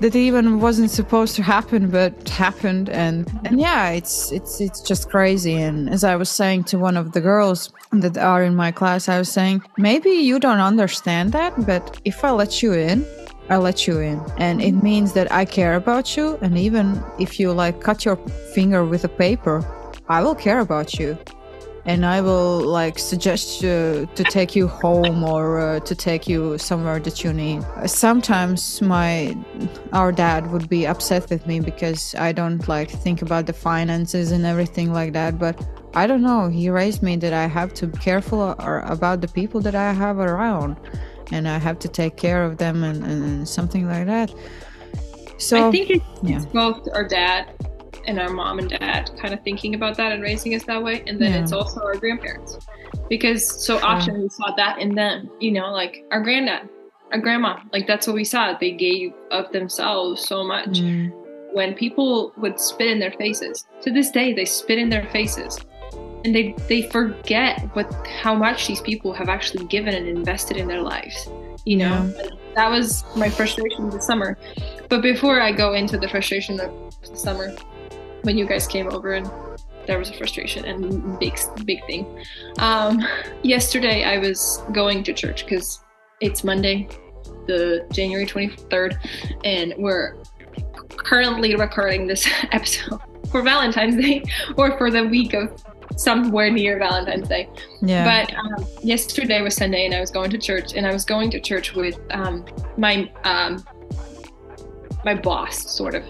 [0.00, 2.88] that even wasn't supposed to happen but happened.
[2.90, 5.54] And and yeah it's it's it's just crazy.
[5.54, 9.08] And as i was saying to one of the girls that are in my class
[9.08, 13.06] i was saying maybe you don't understand that but if i let you in
[13.48, 14.20] I let you in.
[14.38, 14.84] And it mm-hmm.
[14.84, 16.38] means that I care about you.
[16.40, 18.16] And even if you like cut your
[18.54, 19.64] finger with a paper,
[20.08, 21.18] I will care about you.
[21.86, 26.56] And I will like suggest you to take you home or uh, to take you
[26.56, 27.62] somewhere that you need.
[27.84, 29.36] Sometimes my
[29.92, 34.32] our dad would be upset with me because I don't like think about the finances
[34.32, 35.38] and everything like that.
[35.38, 35.62] But
[35.94, 36.48] I don't know.
[36.48, 39.92] He raised me that I have to be careful or about the people that I
[39.92, 40.78] have around
[41.34, 44.32] and I have to take care of them and, and something like that.
[45.38, 46.36] So I think it's, yeah.
[46.36, 47.52] it's both our dad
[48.06, 51.02] and our mom and dad kind of thinking about that and raising us that way,
[51.06, 51.42] and then Yeah.
[51.42, 52.58] it's also our grandparents
[53.08, 55.28] because so often we saw that in them.
[55.40, 56.68] You know, like our granddad,
[57.12, 58.56] our grandma, like that's what we saw.
[58.56, 60.80] They gave of themselves so much.
[60.80, 61.10] Mm,
[61.52, 65.58] When people would spit in their faces, to this day they spit in their faces,
[66.24, 70.66] and they they forget what how much these people have actually given and invested in
[70.66, 71.28] their lives.
[71.64, 74.36] You know, And that was my frustration this summer.
[74.88, 76.70] But before I go into the frustration of
[77.08, 77.54] the summer,
[78.22, 79.30] when you guys came over and
[79.86, 82.24] there was a frustration and big big thing.
[82.58, 83.06] Um,
[83.42, 85.80] yesterday I was going to church because
[86.20, 86.88] it's Monday,
[87.46, 88.98] the January twenty third,
[89.44, 90.16] and we're
[90.96, 93.00] currently recording this episode
[93.30, 94.22] for Valentine's Day
[94.56, 95.50] or for the week of
[95.96, 97.48] somewhere near Valentine's Day.
[97.82, 98.04] yeah.
[98.04, 101.30] But um, yesterday was Sunday, and I was going to church, and I was going
[101.30, 102.44] to church with um,
[102.76, 103.64] my um,
[105.04, 106.04] my boss, sort of.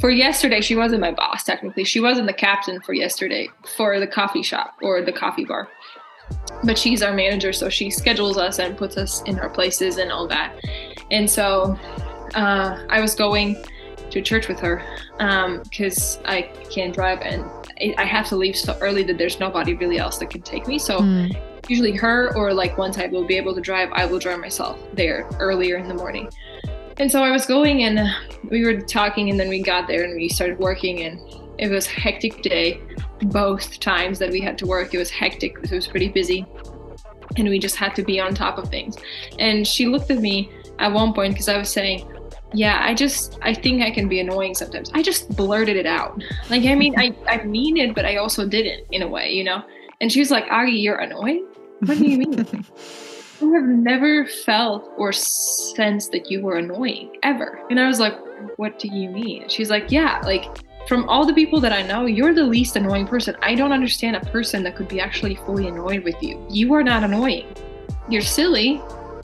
[0.00, 1.84] For yesterday, she wasn't my boss technically.
[1.84, 5.68] She wasn't the captain for yesterday for the coffee shop or the coffee bar,
[6.62, 10.12] but she's our manager, so she schedules us and puts us in our places and
[10.12, 10.54] all that.
[11.10, 11.78] And so
[12.34, 13.62] uh, I was going
[14.10, 14.82] to church with her
[15.64, 17.44] because I can't drive and
[17.80, 20.66] I I have to leave so early that there's nobody really else that can take
[20.66, 20.78] me.
[20.78, 21.36] So Mm,
[21.68, 24.78] usually her or like once I will be able to drive, I will drive myself
[24.92, 26.28] there earlier in the morning.
[26.98, 28.08] And so I was going and
[28.50, 31.20] we were talking and then we got there and we started working and
[31.58, 32.80] it was a hectic day
[33.22, 34.94] both times that we had to work.
[34.94, 35.56] It was hectic.
[35.62, 36.46] It was pretty busy
[37.36, 38.96] and we just had to be on top of things.
[39.38, 42.06] And she looked at me at one point because I was saying,
[42.54, 44.90] yeah, I just I think I can be annoying sometimes.
[44.94, 46.22] I just blurted it out.
[46.50, 49.44] Like I mean I, I mean it, but I also didn't in a way, you
[49.44, 49.62] know?
[50.00, 51.46] And she was like, "Aggie, you're annoying?
[51.80, 52.46] What do you mean?
[53.42, 57.60] I have never felt or sensed that you were annoying ever.
[57.68, 58.16] And I was like,
[58.56, 59.48] What do you mean?
[59.48, 60.44] She's like, Yeah, like
[60.88, 63.36] from all the people that I know, you're the least annoying person.
[63.42, 66.46] I don't understand a person that could be actually fully annoyed with you.
[66.48, 67.46] You are not annoying.
[68.08, 68.80] You're silly,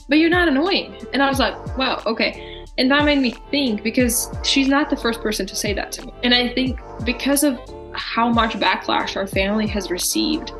[0.09, 0.95] but you're not annoying.
[1.13, 2.60] And I was like, Wow, okay.
[2.81, 6.07] And that made me think because she's not the first person to say that to
[6.07, 6.13] me.
[6.23, 7.59] And I think because of
[7.93, 10.51] how much backlash our family has received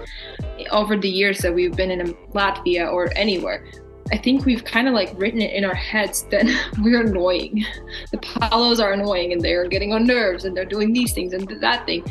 [0.69, 3.65] over the years that we've been in Latvia or anywhere,
[4.11, 6.45] I think we've kind of like written it in our heads that
[6.83, 7.65] we're annoying.
[8.11, 11.47] The Palos are annoying and they're getting on nerves and they're doing these things and
[11.59, 12.05] that thing.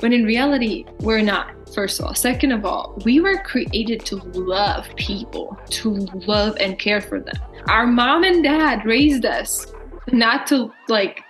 [0.00, 2.14] When in reality, we're not, first of all.
[2.14, 5.90] Second of all, we were created to love people, to
[6.26, 7.34] love and care for them.
[7.68, 9.66] Our mom and dad raised us
[10.12, 11.22] not to like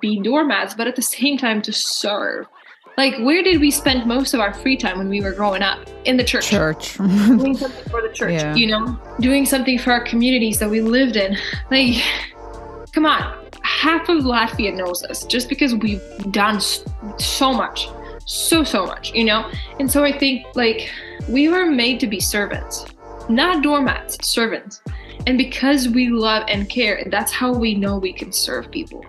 [0.00, 2.46] be doormats, but at the same time to serve.
[2.96, 5.78] Like, where did we spend most of our free time when we were growing up?
[6.04, 6.48] In the church.
[6.48, 6.94] church.
[6.96, 8.56] Doing something for the church, Yeah.
[8.56, 8.98] you know?
[9.20, 11.36] Doing something for our communities that we lived in.
[11.70, 12.02] Like,
[12.92, 13.46] come on.
[13.62, 16.02] Half of Latvia knows us just because we've
[16.32, 16.58] done
[17.18, 17.86] so much.
[18.28, 19.50] So, so much, you know?
[19.80, 20.90] And so I think, like,
[21.30, 22.84] we were made to be servants,
[23.30, 24.82] not doormats, servants.
[25.26, 29.02] And because we love and care, that's how we know we can serve people.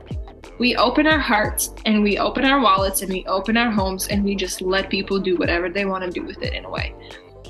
[0.58, 4.24] We open our hearts and we open our wallets and we open our homes and
[4.24, 6.96] we just let people do whatever they want to do with it in a way.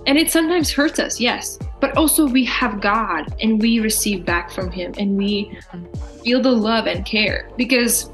[0.07, 4.49] And it sometimes hurts us, yes, but also we have God and we receive back
[4.49, 6.21] from Him and we mm-hmm.
[6.23, 8.09] feel the love and care because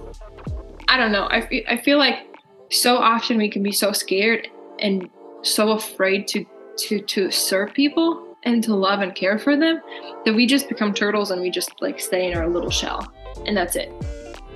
[0.89, 2.34] I don't know, I, I feel like
[2.69, 4.47] so often we can be so scared
[4.79, 5.09] and
[5.41, 6.45] so afraid to,
[6.77, 9.81] to, to serve people and to love and care for them
[10.25, 13.11] that we just become turtles and we just like stay in our little shell
[13.45, 13.91] and that's it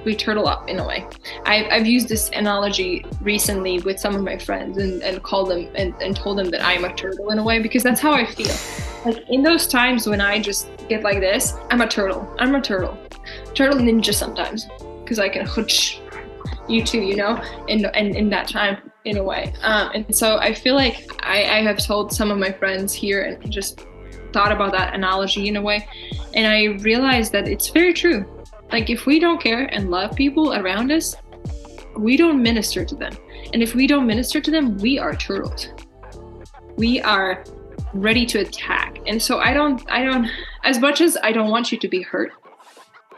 [0.05, 1.05] we turtle up in a way.
[1.45, 5.69] I've, I've used this analogy recently with some of my friends and, and called them
[5.75, 8.25] and, and told them that I'm a turtle in a way because that's how I
[8.25, 8.55] feel.
[9.05, 12.33] Like in those times when I just get like this, I'm a turtle.
[12.39, 12.97] I'm a turtle.
[13.53, 14.67] Turtle ninja sometimes
[15.03, 15.99] because I can hooch
[16.69, 19.53] you too, you know, in, in, in that time in a way.
[19.61, 23.23] Um, and so I feel like I, I have told some of my friends here
[23.23, 23.85] and just
[24.33, 25.87] thought about that analogy in a way.
[26.35, 28.25] And I realized that it's very true
[28.71, 31.15] like if we don't care and love people around us,
[31.97, 33.13] we don't minister to them.
[33.53, 35.69] And if we don't minister to them, we are turtles.
[36.77, 37.43] We are
[37.93, 38.99] ready to attack.
[39.07, 40.29] And so I don't I don't
[40.63, 42.31] as much as I don't want you to be hurt,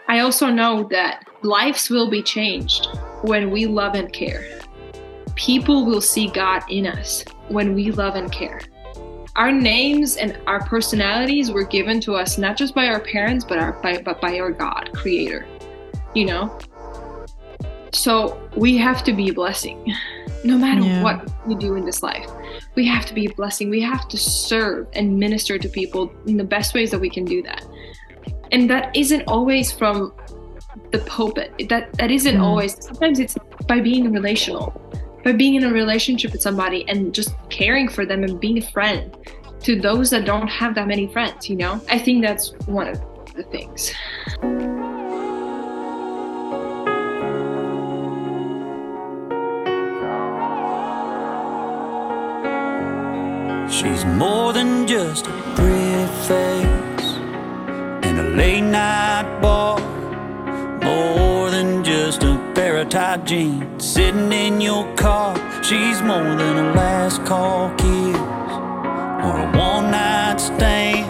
[0.07, 2.87] I also know that lives will be changed
[3.23, 4.45] when we love and care.
[5.35, 8.61] People will see God in us when we love and care.
[9.35, 13.57] Our names and our personalities were given to us not just by our parents, but
[13.57, 15.45] our by, but by our God, Creator.
[16.13, 16.59] You know.
[17.93, 19.93] So we have to be a blessing,
[20.43, 21.03] no matter Yeah.
[21.03, 22.25] what we do in this life.
[22.75, 23.69] We have to be a blessing.
[23.69, 27.25] We have to serve and minister to people in the best ways that we can
[27.25, 27.65] do that.
[28.53, 30.11] and that isn't always from
[30.91, 32.43] the pulpit that that isn't Mm.
[32.43, 33.35] always sometimes it's
[33.67, 34.73] by being relational
[35.23, 38.61] by being in a relationship with somebody and just caring for them and being a
[38.61, 39.15] friend
[39.61, 42.99] to those that don't have that many friends you know i think that's one of
[43.35, 43.93] the things
[53.69, 57.07] She's more than just a pretty face
[58.07, 59.70] in a late night bar.
[62.91, 65.33] Tight jeans sitting in your car.
[65.63, 68.17] She's more than a last call kiss
[69.25, 71.07] or a one night stand.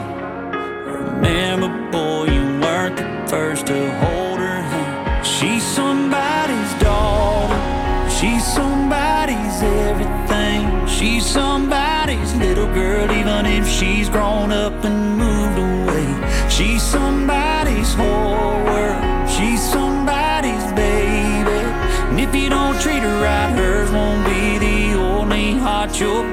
[0.85, 5.25] Remember, boy, you weren't the first to hold her hand.
[5.25, 7.59] She's somebody's daughter.
[8.11, 10.85] She's somebody's everything.
[10.85, 16.47] She's somebody's little girl, even if she's grown up and moved away.
[16.47, 18.50] She's somebody's whole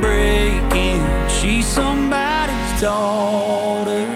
[0.00, 1.00] breaking.
[1.28, 4.07] She's somebody's daughter.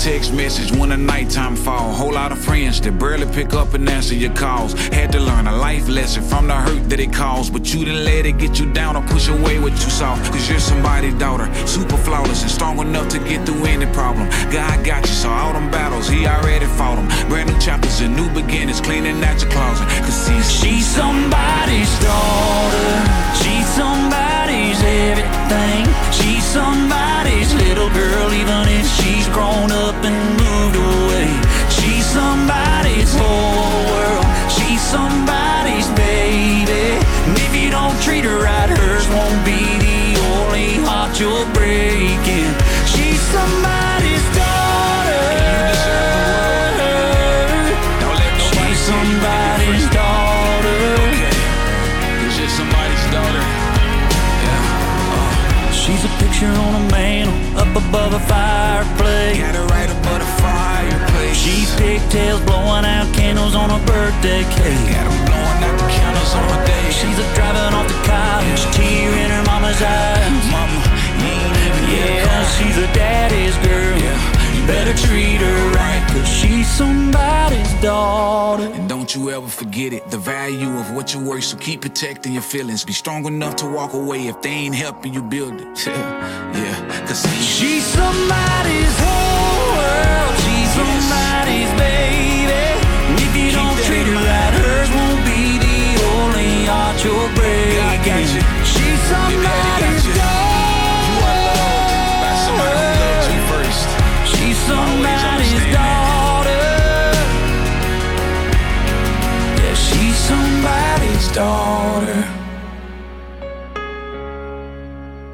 [0.00, 1.92] Text message when the nighttime fall.
[1.92, 4.72] Whole lot of friends that barely pick up and answer your calls.
[4.88, 7.52] Had to learn a life lesson from the hurt that it caused.
[7.52, 10.16] But you didn't let it get you down or push away what you saw.
[10.32, 14.26] Cause you're somebody's daughter, super flawless and strong enough to get through any problem.
[14.50, 17.08] God got you, so all them battles, He already fought them.
[17.28, 19.86] Brand new chapters and new beginnings, cleaning out your closet.
[20.04, 22.90] Cause see, She's somebody's daughter.
[23.42, 25.84] She's somebody's everything.
[26.10, 28.29] She's somebody's little girl,
[29.32, 30.19] grown up and
[62.10, 64.90] Pigtails blowing out candles on a birthday cake.
[64.90, 66.90] got her blowing out the candles on day.
[66.90, 70.50] She's a driving off the couch, tear in her mama's eyes.
[70.50, 70.80] Mama,
[71.22, 72.48] ain't even Yeah, yeah.
[72.58, 73.94] she's a daddy's girl.
[74.56, 78.64] You better treat her right, cause she's somebody's daughter.
[78.64, 81.44] And don't you ever forget it, the value of what you're worth.
[81.44, 82.84] So keep protecting your feelings.
[82.84, 85.86] Be strong enough to walk away if they ain't helping you build it.
[85.86, 90.34] yeah, cause She's somebody's whole world.
[90.42, 91.49] She's somebody's
[97.04, 98.28] you're breaking.
[98.34, 98.42] you.
[98.64, 100.12] She's Your daddy got somebody's you.
[100.12, 101.92] You are loved
[102.22, 103.50] by somebody who loved you daughter.
[103.50, 103.88] first.
[104.30, 106.64] She's somebody's daughter.
[109.60, 112.20] Yeah, she's somebody's daughter.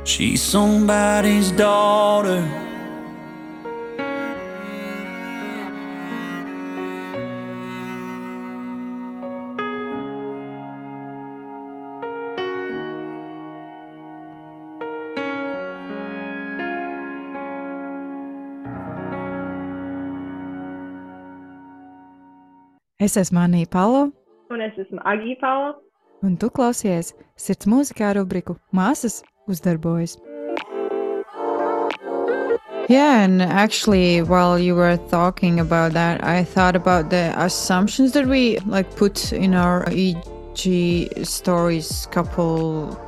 [0.04, 2.65] She's somebody's daughter.
[23.06, 24.10] Es esmu Anija Palo,
[24.50, 25.74] Un es esmu Agija Paula.
[26.22, 30.16] un tu klausies sirds mūzikā rubriku Māsas uzdarbojas.
[32.88, 38.26] Yeah, and actually, while you were talking about that, I thought about the assumptions that
[38.26, 42.98] we like put in our EG stories couple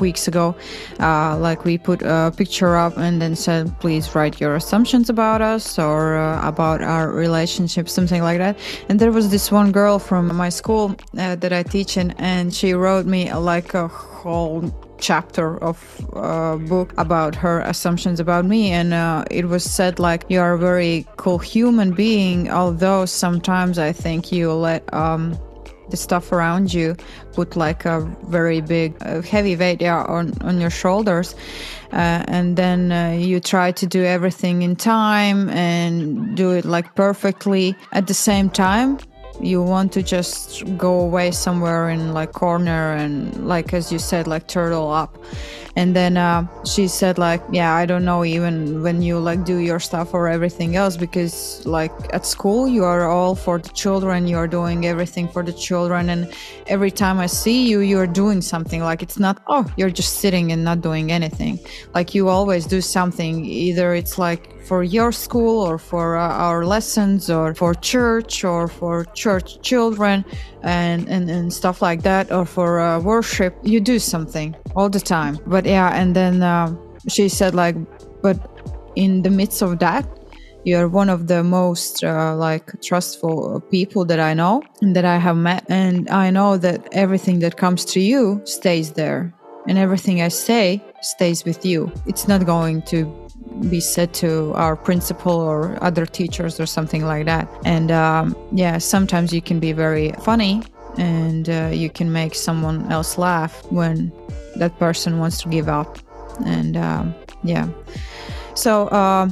[0.00, 0.54] weeks ago.
[1.00, 5.40] Uh, like we put a picture up and then said, "Please write your assumptions about
[5.40, 8.58] us or uh, about our relationship," something like that.
[8.88, 12.54] And there was this one girl from my school uh, that I teach in, and
[12.54, 15.78] she wrote me uh, like a whole chapter of
[16.14, 20.54] uh, book about her assumptions about me and uh, it was said like you are
[20.54, 25.38] a very cool human being although sometimes i think you let um,
[25.90, 26.96] the stuff around you
[27.32, 31.34] put like a very big uh, heavy weight yeah, on, on your shoulders
[31.92, 36.94] uh, and then uh, you try to do everything in time and do it like
[36.94, 38.98] perfectly at the same time
[39.40, 44.26] you want to just go away somewhere in like corner and like as you said
[44.26, 45.16] like turtle up.
[45.76, 49.58] And then uh, she said like yeah i don't know even when you like do
[49.58, 54.26] your stuff or everything else because like at school you are all for the children
[54.26, 56.34] you are doing everything for the children and
[56.66, 58.80] every time i see you you're doing something.
[58.82, 61.58] Like it's not oh you're just sitting and not doing anything.
[61.94, 63.44] Like you always do something.
[63.44, 68.68] Either it's like for your school or for uh, our lessons or for church or
[68.68, 70.24] for church children
[70.62, 75.00] and, and, and stuff like that or for uh, worship you do something all the
[75.00, 75.38] time.
[75.46, 76.74] But yeah and then uh,
[77.08, 77.76] she said like
[78.22, 78.36] but
[78.94, 80.06] in the midst of that
[80.64, 85.16] you're one of the most uh, like trustful people that i know and that i
[85.16, 85.64] have met.
[85.70, 89.32] And i know that everything that comes to you stays there.
[89.66, 91.92] And everything i say stays with you.
[92.06, 93.27] It's not going to
[93.70, 97.48] be said to our principal or other teachers or something like that.
[97.64, 100.62] And um, yeah, sometimes you can be very funny
[100.96, 104.12] and uh, you can make someone else laugh when
[104.56, 105.98] that person wants to give up.
[106.44, 107.68] And um, yeah.
[108.54, 109.28] So, uh,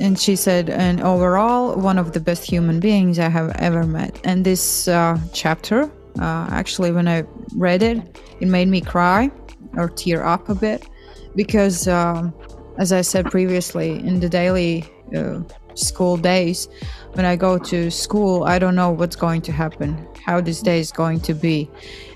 [0.00, 4.20] and she said, and overall, one of the best human beings I have ever met.
[4.24, 7.24] And this uh, chapter, uh, actually, when I
[7.56, 9.30] read it, it made me cry
[9.76, 10.88] or tear up a bit
[11.34, 12.32] because um,
[12.78, 15.40] as I said previously, in the daily uh,
[15.74, 16.68] school days,
[17.14, 20.78] when I go to school, I don't know what's going to happen, how this day
[20.78, 21.68] is going to be.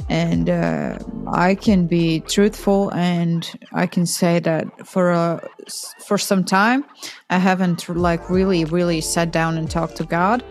[0.08, 0.98] And uh,
[1.32, 5.48] I can be truthful and I can say that for a,
[6.04, 6.84] for some time,
[7.30, 10.44] I haven't like really, really sat down and talked to God.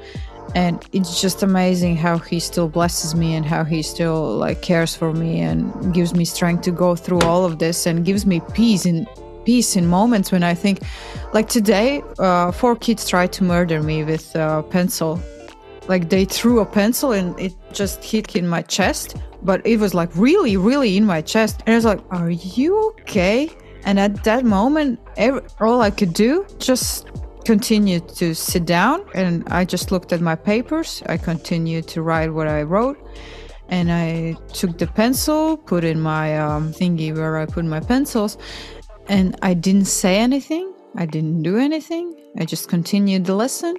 [0.55, 4.93] And it's just amazing how he still blesses me and how he still like cares
[4.93, 8.41] for me and gives me strength to go through all of this and gives me
[8.53, 9.07] peace in
[9.45, 10.81] peace in moments when I think,
[11.33, 15.19] like today, uh, four kids tried to murder me with a pencil.
[15.87, 19.93] Like they threw a pencil and it just hit in my chest, but it was
[19.93, 21.63] like really, really in my chest.
[21.65, 23.49] And I was like, "Are you okay?"
[23.83, 27.09] And at that moment, every, all I could do just
[27.45, 31.01] continue to sit down, and I just looked at my papers.
[31.07, 32.97] I continued to write what I wrote
[33.71, 38.37] and I took the pencil, put in my um, thingy where I put my pencils,
[39.07, 40.73] and I didn't say anything.
[40.95, 42.15] I didn't do anything.
[42.37, 43.75] I just continued the lesson.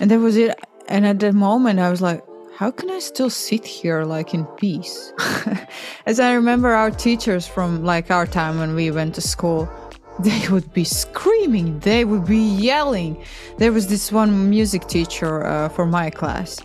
[0.00, 0.58] And that was it.
[0.88, 2.24] And at that moment, I was like,
[2.56, 5.12] how can I still sit here like in peace?
[6.06, 9.68] As I remember our teachers from like our time when we went to school,
[10.20, 13.24] they would be screaming, they would be yelling.
[13.58, 16.60] There was this one music teacher uh, for my class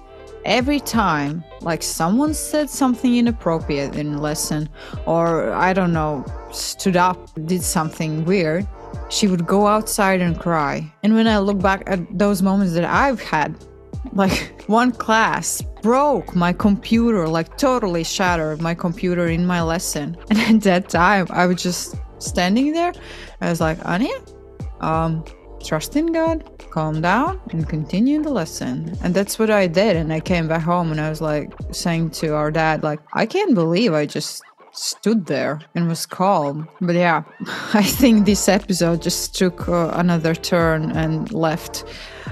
[0.46, 4.70] every time like someone said something inappropriate in lesson
[5.06, 8.66] or i don't know stood up did something weird
[9.10, 10.91] she would go outside and cry.
[11.04, 13.56] And when i look back at those moments that i've had
[14.14, 20.18] like one class broke my computer like totally shattered my computer in my lesson.
[20.30, 22.93] And at that time i was just standing there
[23.41, 24.18] i was like anya
[24.82, 25.24] um
[25.66, 26.43] trust in god
[26.76, 28.97] calm down and continue the lesson.
[29.01, 29.95] And that's what I did.
[29.95, 33.26] And I came back home and I was like saying to our dad, like, I
[33.26, 34.43] can't believe I just
[34.74, 36.68] stood there and was calm.
[36.82, 37.24] But yeah,
[37.74, 41.86] I think this episode just took uh, another turn and left.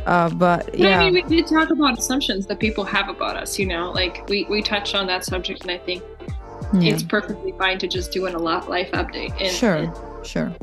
[0.05, 3.57] Uh, but yeah, I mean, we did talk about assumptions that people have about us.
[3.57, 6.03] You know, like we we touched on that subject, and I think
[6.73, 6.91] yeah.
[6.91, 9.31] it's perfectly fine to just do an a lot life update.
[9.39, 10.53] And, sure, and sure.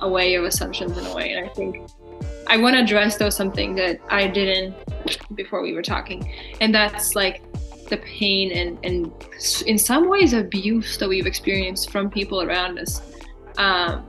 [0.00, 1.86] A way of assumptions in a way, and I think
[2.48, 4.74] I want to address though something that I didn't
[5.34, 7.42] before we were talking, and that's like
[7.88, 9.12] the pain and and
[9.66, 13.00] in some ways abuse that we've experienced from people around us
[13.58, 14.02] um,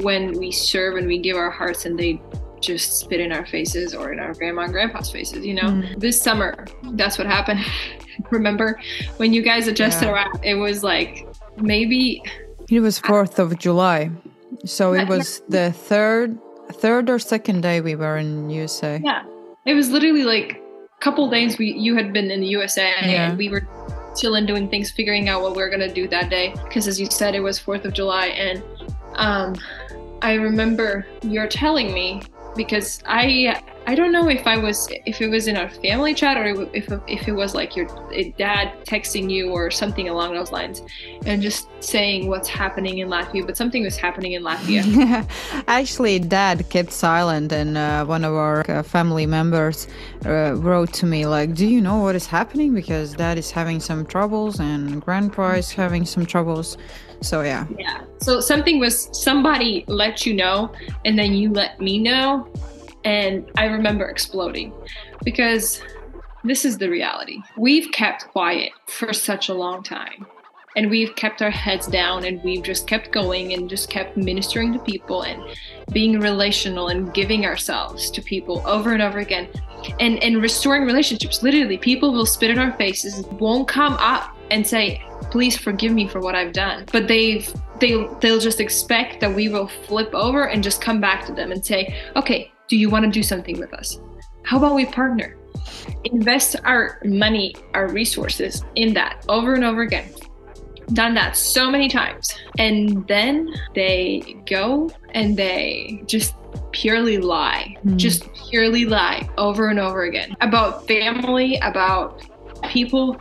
[0.00, 2.20] when we serve and we give our hearts and they
[2.60, 5.98] just spit in our faces or in our grandma and grandpa's faces you know mm.
[5.98, 7.60] this summer that's what happened
[8.30, 8.80] remember
[9.16, 10.12] when you guys adjusted yeah.
[10.12, 11.26] around it was like
[11.56, 12.22] maybe
[12.70, 14.10] it was 4th of july
[14.64, 16.38] so it was the third
[16.72, 19.00] third or second day we were in USA.
[19.02, 19.24] Yeah,
[19.66, 21.58] it was literally like a couple days.
[21.58, 23.28] We you had been in the USA yeah.
[23.28, 23.66] and we were
[24.16, 26.54] chilling, doing things, figuring out what we are gonna do that day.
[26.64, 28.62] Because as you said, it was Fourth of July, and
[29.14, 29.56] um,
[30.22, 32.22] I remember you're telling me
[32.56, 36.36] because I I don't know if I was if it was in our family chat
[36.36, 37.86] or if if it was like your
[38.38, 40.82] dad texting you or something along those lines,
[41.26, 43.44] and just saying what's happening in Latvia.
[43.44, 45.26] But something was happening in Latvia.
[45.66, 49.88] Actually, dad kept silent, and uh, one of our uh, family members
[50.26, 52.74] uh, wrote to me like, "Do you know what is happening?
[52.74, 56.76] Because dad is having some troubles, and grandpa is having some troubles."
[57.20, 57.66] So yeah.
[57.78, 58.02] Yeah.
[58.18, 60.72] So something was somebody let you know
[61.04, 62.48] and then you let me know
[63.04, 64.72] and I remember exploding
[65.24, 65.82] because
[66.44, 67.38] this is the reality.
[67.56, 70.26] We've kept quiet for such a long time.
[70.76, 74.72] and we've kept our heads down and we've just kept going and just kept ministering
[74.72, 75.42] to people and
[75.92, 79.48] being relational and giving ourselves to people over and over again
[80.00, 84.66] and and restoring relationships literally people will spit in our faces won't come up and
[84.66, 89.34] say please forgive me for what i've done but they've they they'll just expect that
[89.34, 92.88] we will flip over and just come back to them and say okay do you
[92.88, 94.00] want to do something with us?
[94.44, 95.36] How about we partner?
[96.04, 100.08] Invest our money our resources in that over and over again.
[100.94, 102.34] Done that so many times.
[102.56, 106.34] And then they go and they just
[106.70, 107.76] purely lie.
[107.82, 107.98] Hmm.
[107.98, 110.34] Just purely lie over and over again.
[110.40, 112.26] About family about
[112.70, 113.18] people.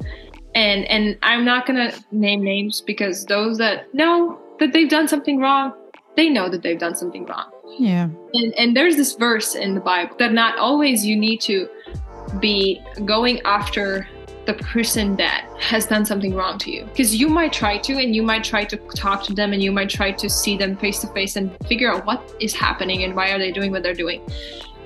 [0.56, 5.39] And and i'm not gonna name names because those that know that they've done something
[5.39, 5.74] wrong
[6.18, 7.49] they know that they've done something wrong
[7.80, 8.09] Yeah.
[8.34, 11.69] and, and there's this verse in the Bible that not always you need to
[12.39, 14.07] be going after
[14.45, 16.86] the person that has done something wrong to you.
[16.86, 19.72] Because you might try to, and you might try to talk to them, and you
[19.72, 23.15] might try to see them face to face and figure out what is happening and
[23.15, 24.22] why are they doing what they're doing.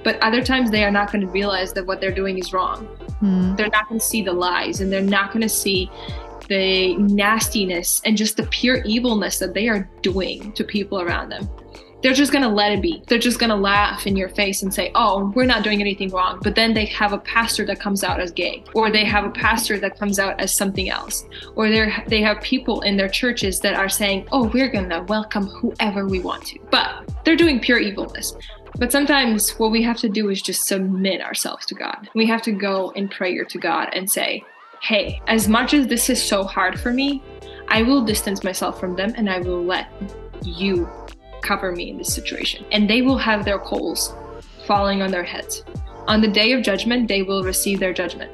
[0.04, 2.88] But other times they are not going to realize that what they're doing is wrong.
[3.22, 3.58] Mm.
[3.58, 5.90] They're not going to see the lies, and they're not going to see
[6.48, 11.50] the nastiness and just the pure evilness that they are doing to people around them
[12.06, 13.02] they're just gonna let it be.
[13.08, 16.38] They're just gonna laugh in your face and say, "Oh, we're not doing anything wrong."
[16.44, 19.32] But then they have a pastor that comes out as gay, or they have a
[19.32, 21.26] pastor that comes out as something else,
[21.56, 25.48] or they they have people in their churches that are saying, "Oh, we're gonna welcome
[25.48, 28.36] whoever we want to," but they're doing pure evilness.
[28.78, 32.08] But sometimes what we have to do is just submit ourselves to God.
[32.14, 34.44] We have to go in prayer to God and say,
[34.80, 37.24] "Hey, as much as this is so hard for me,
[37.68, 39.88] I will distance myself from them and I will let
[40.44, 40.88] you
[41.46, 42.66] cover me in this situation.
[42.72, 44.14] And they will have their coals
[44.66, 45.64] falling on their heads.
[46.08, 48.32] On the day of judgment, they will receive their judgment.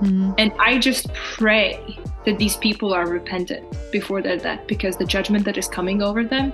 [0.00, 0.34] Mm.
[0.38, 5.44] And I just pray that these people are repentant before their death because the judgment
[5.44, 6.52] that is coming over them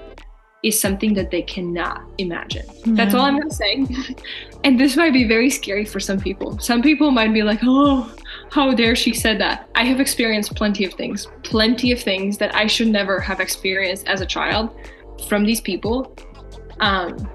[0.62, 2.66] is something that they cannot imagine.
[2.86, 3.86] That's all I'm going to say.
[4.64, 6.58] and this might be very scary for some people.
[6.58, 8.12] Some people might be like, oh,
[8.50, 9.68] how dare she said that?
[9.76, 14.08] I have experienced plenty of things, plenty of things that I should never have experienced
[14.08, 14.74] as a child
[15.26, 16.14] from these people
[16.80, 17.28] um,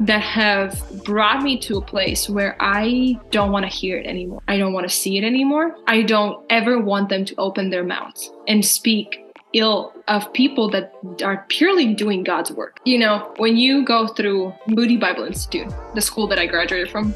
[0.00, 4.40] that have brought me to a place where I don't want to hear it anymore.
[4.48, 5.76] I don't want to see it anymore.
[5.86, 10.92] I don't ever want them to open their mouths and speak ill of people that
[11.22, 12.78] are purely doing God's work.
[12.84, 17.14] You know, when you go through Moody Bible Institute, the school that I graduated from,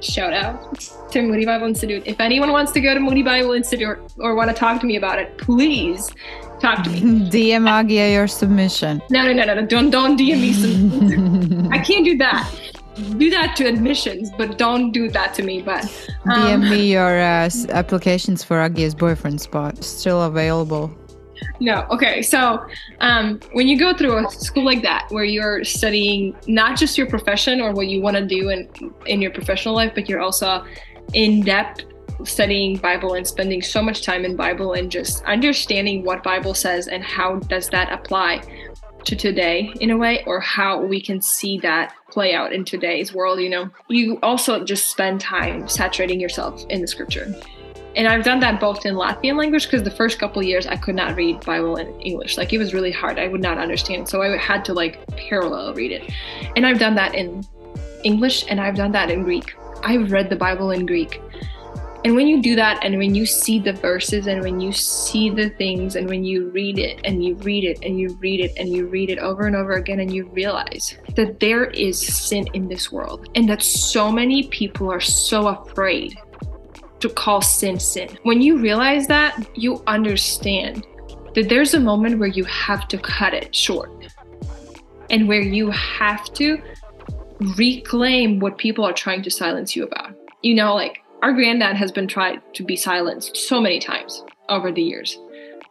[0.00, 0.78] shout out
[1.10, 2.02] to Moody Bible Institute.
[2.06, 4.86] If anyone wants to go to Moody Bible Institute or, or want to talk to
[4.86, 6.10] me about it, please
[6.60, 7.00] talk to me.
[7.30, 9.02] DM Agia your submission.
[9.10, 9.66] No, no, no, no, no.
[9.66, 11.68] Don't don't DM me some.
[11.72, 12.50] I can't do that.
[13.18, 15.60] Do that to admissions, but don't do that to me.
[15.60, 15.84] But
[16.30, 19.84] um, DM me your uh, applications for Agia's boyfriend spot.
[19.84, 20.90] Still available.
[21.60, 21.86] no.
[21.90, 22.64] Okay, so
[23.00, 27.06] um, when you go through a school like that, where you're studying not just your
[27.06, 28.68] profession or what you want to do in
[29.04, 30.64] in your professional life, but you're also
[31.12, 31.84] in depth
[32.24, 36.88] studying Bible and spending so much time in Bible and just understanding what Bible says
[36.88, 38.42] and how does that apply
[39.06, 43.14] to today in a way or how we can see that play out in today's
[43.14, 43.70] world you know?
[43.88, 47.32] You also just spend time saturating yourself in the scripture.
[47.94, 50.96] And i've done that both in latvian language because the first couple years i could
[50.96, 52.36] not read bible in english.
[52.36, 53.18] Like it was really hard.
[53.18, 54.08] I would not understand.
[54.08, 56.10] So i had to like parallel read it.
[56.56, 57.46] And i've done that in
[58.02, 59.54] english and i've done that in greek.
[59.84, 61.20] I've read the bible in greek
[62.06, 65.28] and when you do that, and when you see the verses, and when you see
[65.28, 68.52] the things, and when you read it, and you read it, and you read it,
[68.56, 72.46] and you read it over and over again, and you realize that there is sin
[72.54, 76.16] in this world, and that so many people are so afraid
[77.00, 78.16] to call sin sin.
[78.22, 80.86] When you realize that, you understand
[81.34, 83.90] that there's a moment where you have to cut it short,
[85.10, 86.62] and where you have to
[87.56, 90.14] reclaim what people are trying to silence you about.
[90.42, 94.70] You know, like our granddad has been tried to be silenced so many times over
[94.70, 95.18] the years.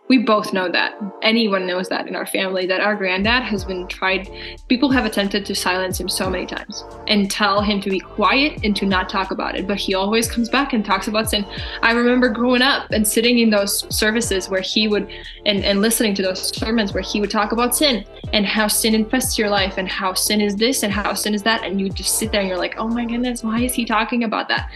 [0.08, 0.94] We both know that.
[1.24, 4.30] Anyone knows that in our family that our granddad has been tried.
[4.68, 8.64] People have attempted to silence him so many times and tell him to be quiet
[8.64, 9.68] and to not talk about it.
[9.68, 11.44] But he always comes back and talks about sin.
[11.82, 15.12] I remember growing up and sitting in those services where he would,
[15.48, 18.94] and, and listening to those sermons where he would talk about sin and how sin
[18.94, 21.64] infests your life and how sin is this and how sin is that.
[21.64, 24.24] And you just sit there and you're like, oh my goodness, why is he talking
[24.24, 24.70] about that?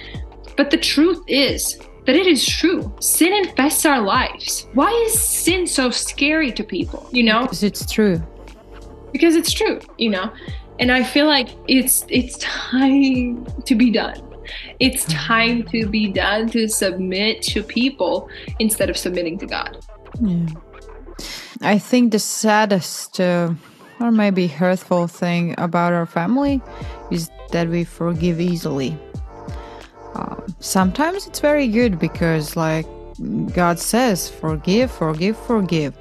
[0.59, 2.91] But the truth is that it is true.
[2.99, 4.67] Sin infests our lives.
[4.73, 7.07] Why is sin so scary to people?
[7.13, 8.17] You know, Because it's true.
[9.13, 10.27] because it's true, you know.
[10.81, 14.19] And I feel like it's it's time to be done.
[14.79, 18.27] It's time to be done to submit to people
[18.59, 19.71] instead of submitting to God.
[20.19, 20.45] Yeah.
[21.73, 23.53] I think the saddest uh,
[24.01, 26.61] or maybe hurtful thing about our family
[27.11, 28.97] is that we forgive easily.
[30.59, 32.85] Sometimes it's very good because, like
[33.53, 35.97] God says, forgive, forgive, forgive.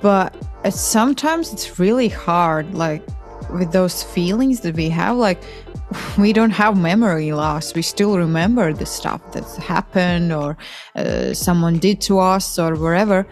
[0.00, 0.34] But
[0.64, 3.06] uh, sometimes it's really hard, like
[3.52, 5.40] with those feelings that we have, like
[6.18, 7.74] we don't have memory loss.
[7.74, 10.56] We still remember the stuff that's happened or
[10.96, 13.26] uh, someone did to us or wherever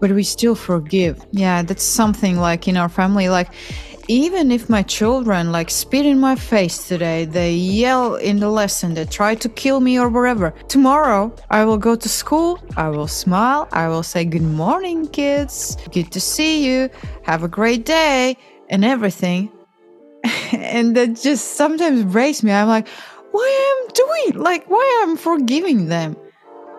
[0.00, 1.24] but we still forgive.
[1.32, 3.28] Yeah, that's something like in our family.
[3.28, 3.48] Like,
[4.08, 8.94] even if my children like spit in my face today, they yell in the lesson,
[8.94, 10.54] they try to kill me or whatever.
[10.68, 15.76] Tomorrow, I will go to school, I will smile, I will say, Good morning, kids,
[15.92, 16.88] good to see you,
[17.22, 18.36] have a great day,
[18.70, 19.52] and everything.
[20.52, 22.50] and that just sometimes breaks me.
[22.50, 22.88] I'm like,
[23.30, 26.16] why am I'm doing like why am I'm forgiving them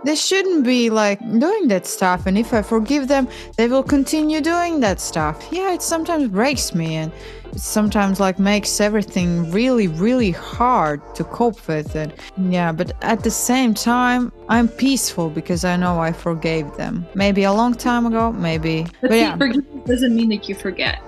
[0.03, 3.27] they shouldn't be like doing that stuff and if i forgive them
[3.57, 5.47] they will continue doing that stuff.
[5.51, 7.11] Yeah it sometimes breaks me and
[7.51, 12.17] it sometimes like makes everything really really hard to cope with it.
[12.37, 17.05] Yeah but at the same time i'm peaceful because i know i forgave them.
[17.15, 18.83] Maybe a long time ago maybe.
[19.01, 19.37] But, but yeah.
[19.37, 21.01] forgiveness doesn't mean that you forget.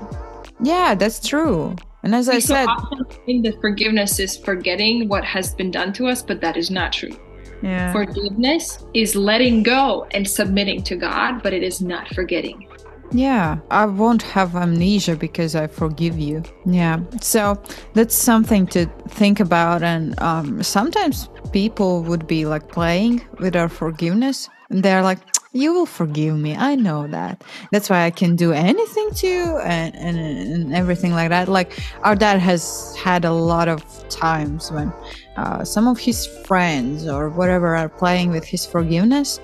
[0.62, 1.76] Yeah that's true.
[2.04, 5.94] And as i so said often think that forgiveness is forgetting what has been done
[5.94, 7.16] to us but that is not true
[7.62, 12.68] yeah Forgiveness is letting go and submitting to God, but it is not forgetting.
[13.14, 16.44] Yeah, I won't have amnesia because I forgive you.
[16.66, 17.62] Yeah, so
[17.94, 19.84] that's something to think about.
[19.84, 25.20] And um, sometimes people would be like playing with our forgiveness, and they're like,
[25.52, 26.56] "You will forgive me.
[26.56, 27.44] I know that.
[27.72, 31.78] That's why I can do anything to you and, and and everything like that." Like
[32.04, 34.94] our dad has had a lot of times when
[35.38, 39.40] uh, some of his friends or whatever are playing with his forgiveness.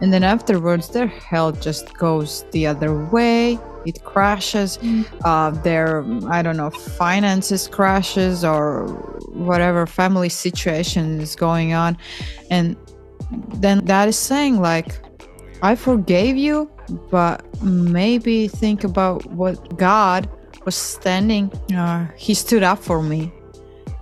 [0.00, 3.58] And then afterwards their health just goes the other way.
[3.86, 4.78] It crashes.
[5.24, 8.86] Uh, their i don't know finances crashes or
[9.32, 11.96] whatever family situation is going on.
[12.50, 12.76] And
[13.54, 14.98] then that is saying like
[15.62, 16.70] i forgave you
[17.10, 20.28] but maybe think about what god
[20.64, 23.32] was standing uh, he stood up for me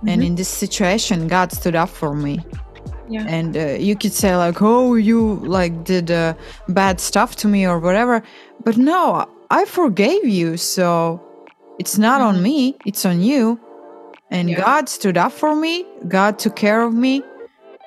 [0.07, 2.39] and in this situation god stood up for me.
[3.11, 3.25] Yeah.
[3.27, 6.35] and uh, you could say like oh you like did uh,
[6.67, 8.21] bad stuff to me or whatever.
[8.63, 11.19] But no i forgave you so
[11.79, 13.59] it's not on me it's on you.
[14.31, 14.57] And Yeah.
[14.65, 17.23] god stood up for me god took care of me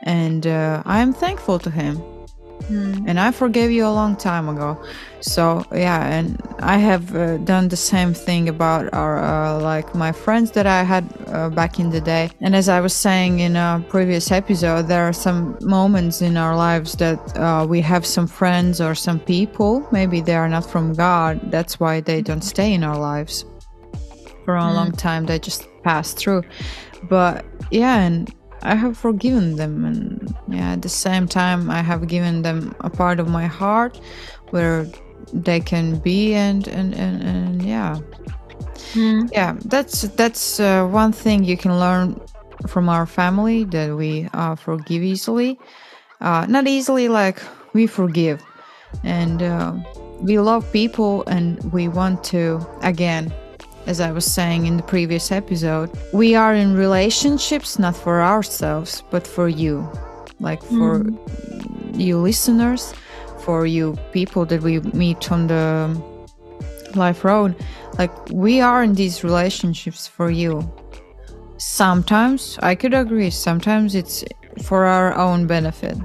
[0.03, 1.95] and uh, i am thankful to him.
[3.09, 4.71] And i forgave you a long time ago
[5.23, 10.11] so yeah and i have uh, done the same thing about our uh, like my
[10.11, 12.29] friends that i had uh, back in the day.
[12.41, 16.57] And as i was saying in a previous episode there are some moments in our
[16.57, 20.93] lives that uh, we have some friends or some people maybe they are not from
[20.93, 23.45] god that's why they don't stay in our lives
[24.45, 26.43] for a long time they just pass through.
[27.09, 32.07] But yeah and i have forgiven them and yeah at the same time i have
[32.07, 34.01] given them a part of my heart
[34.51, 34.87] where
[35.33, 37.99] they can be and and and, and yeah.
[39.33, 42.21] Yeah that's that's uh, one thing you can learn
[42.67, 45.59] from our family that we uh, forgive easily.
[46.21, 48.43] Uh, not easily like we forgive.
[49.03, 49.75] And uh,
[50.21, 53.33] we love people and we want to again
[53.87, 59.03] as i was saying in the previous episode we are in relationships not for ourselves
[59.11, 59.91] but for you.
[60.41, 61.07] Like for
[61.95, 62.95] you listeners
[63.45, 66.03] for you people that we meet on the
[66.95, 67.55] life road
[67.99, 70.71] like we are in these relationships for you.
[71.59, 74.25] Sometimes i could agree sometimes it's
[74.63, 75.97] for our own benefit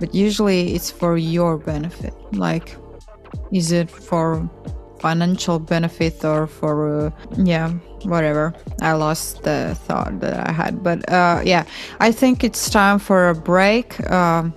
[0.00, 2.14] but usually it's for your benefit.
[2.32, 2.76] Like
[3.52, 4.48] is it for
[4.98, 7.70] financial benefit or for uh, yeah
[8.04, 8.54] whatever?
[8.80, 11.64] I lost the thought that i had but uh yeah
[12.00, 13.88] i think it's time for a break.
[14.10, 14.54] Um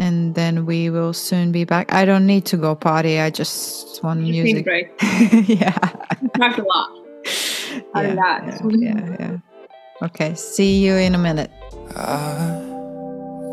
[0.00, 4.02] and then we will soon be back i don't need to go party i just
[4.02, 4.92] want You music break.
[5.48, 5.78] yeah
[6.22, 6.88] We talked a lot.
[7.94, 8.44] A yeah, lot.
[8.46, 9.36] yeah, yeah, yeah.
[10.02, 11.50] Okay, see you in a minute.
[11.96, 12.60] Are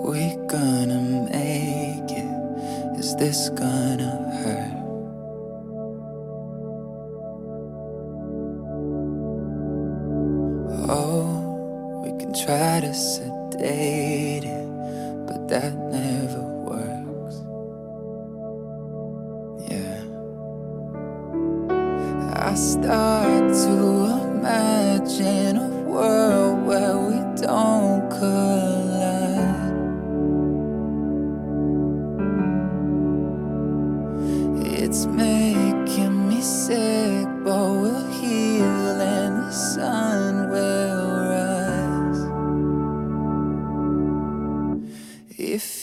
[0.06, 3.00] we gonna make it?
[3.00, 4.12] Is this gonna
[4.44, 4.78] hurt?
[10.90, 14.68] Oh, we can try to sedate it,
[15.32, 17.38] but that never works.
[19.72, 20.04] Yeah.
[22.36, 23.76] I start to
[24.28, 29.72] imagine a world where we don't collide.
[34.84, 40.11] It's making me sick, but we'll heal and the sun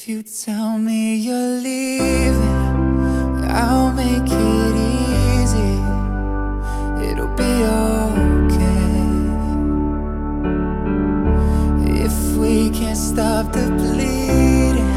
[0.09, 2.41] You tell me you're leaving,
[3.45, 4.75] I'll make it
[5.37, 5.75] easy.
[7.07, 8.73] It'll be okay.
[12.07, 14.89] If we can't stop the bleeding,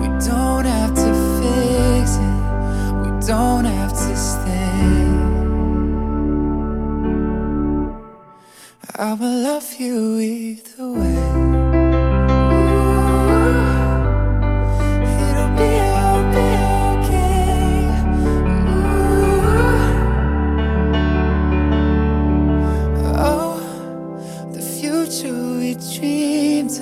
[0.00, 2.42] we don't have to fix it.
[3.00, 5.06] We don't have to stay.
[8.96, 11.21] I will love you either way.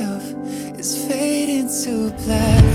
[0.00, 2.69] Of is fading to black.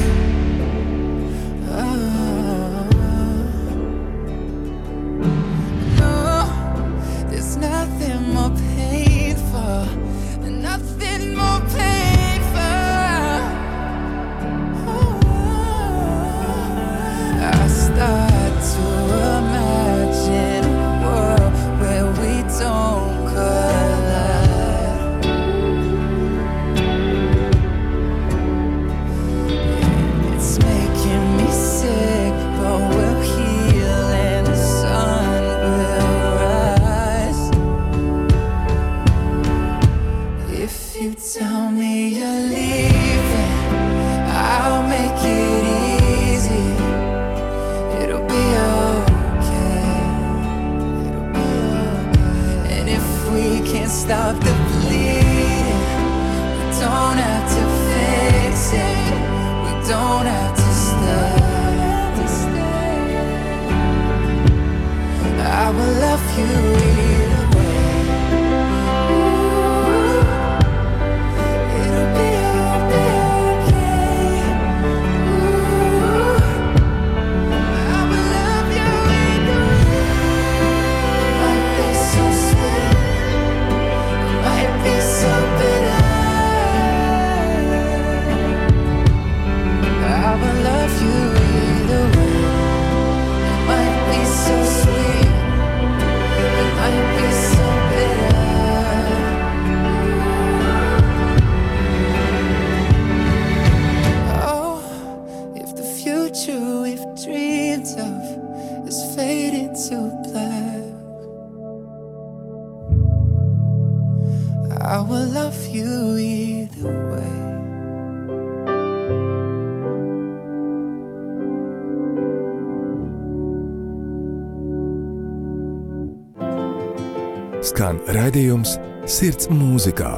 [128.36, 128.76] Raidījums
[129.08, 130.12] Sirds mūzikā.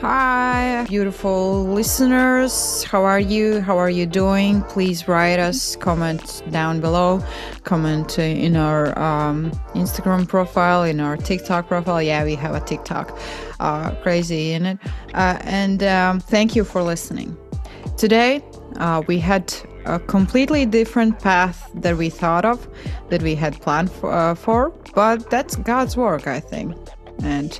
[0.00, 2.82] Hi, beautiful listeners.
[2.82, 3.60] How are you?
[3.60, 4.62] How are you doing?
[4.62, 7.22] Please write us, comment down below,
[7.62, 12.02] comment in our um, Instagram profile, in our TikTok profile.
[12.02, 13.16] Yeah, we have a TikTok.
[13.60, 14.78] Uh, crazy in it.
[15.14, 17.36] Uh, and um, thank you for listening.
[17.96, 18.42] Today,
[18.78, 19.54] uh, we had
[19.84, 22.68] a completely different path that we thought of,
[23.10, 26.76] that we had planned for, uh, for but that's God's work, I think.
[27.22, 27.58] And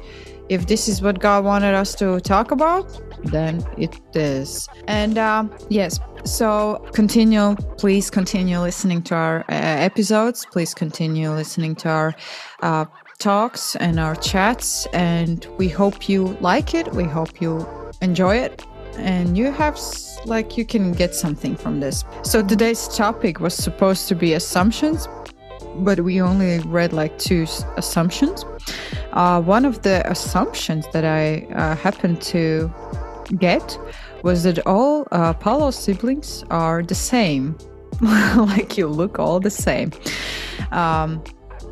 [0.48, 4.68] if this is what God wanted us to talk about, then it is.
[4.88, 10.44] And um, yes, so continue, please continue listening to our uh, episodes.
[10.50, 12.14] Please continue listening to our
[12.60, 12.84] uh,
[13.18, 14.86] talks and our chats.
[14.92, 16.92] And we hope you like it.
[16.92, 17.66] We hope you
[18.02, 18.64] enjoy it.
[18.96, 22.04] And you have, s- like, you can get something from this.
[22.22, 25.08] So today's topic was supposed to be assumptions,
[25.76, 27.46] but we only read like two
[27.76, 28.44] assumptions.
[29.12, 32.72] Uh, one of the assumptions that I uh, happened to
[33.38, 33.78] get
[34.22, 37.56] was that all uh, Paulo siblings are the same.
[38.00, 39.92] like you look all the same.
[40.70, 41.22] Um,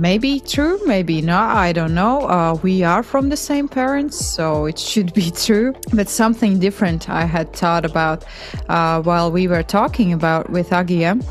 [0.01, 1.55] maybe true, maybe not.
[1.57, 2.23] I don't know.
[2.23, 5.75] Uh, we are from the same parents, so it should be true.
[5.93, 8.25] But something different I had thought about
[8.69, 11.23] uh, while we were talking about with Agia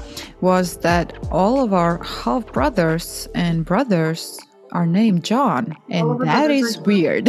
[0.41, 4.39] was that all of our half brothers and brothers
[4.71, 7.27] are named John, and that is weird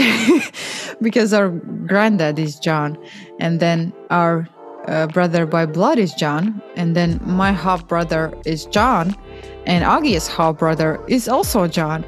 [1.01, 2.99] because our granddad is John,
[3.39, 4.47] and then our
[4.87, 9.17] uh, brother by blood is John, and then my half brother is John,
[9.67, 12.05] and Agi's half brother is also John.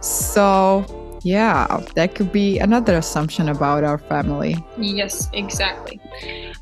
[0.00, 0.84] So,
[1.22, 4.56] yeah, that could be another assumption about our family.
[4.78, 6.00] Yes, exactly.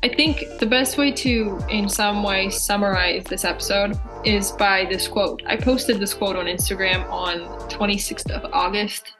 [0.03, 5.07] I think the best way to, in some way, summarize this episode is by this
[5.07, 5.41] quote.
[5.45, 7.39] I posted this quote on Instagram on
[7.69, 9.13] 26th of August,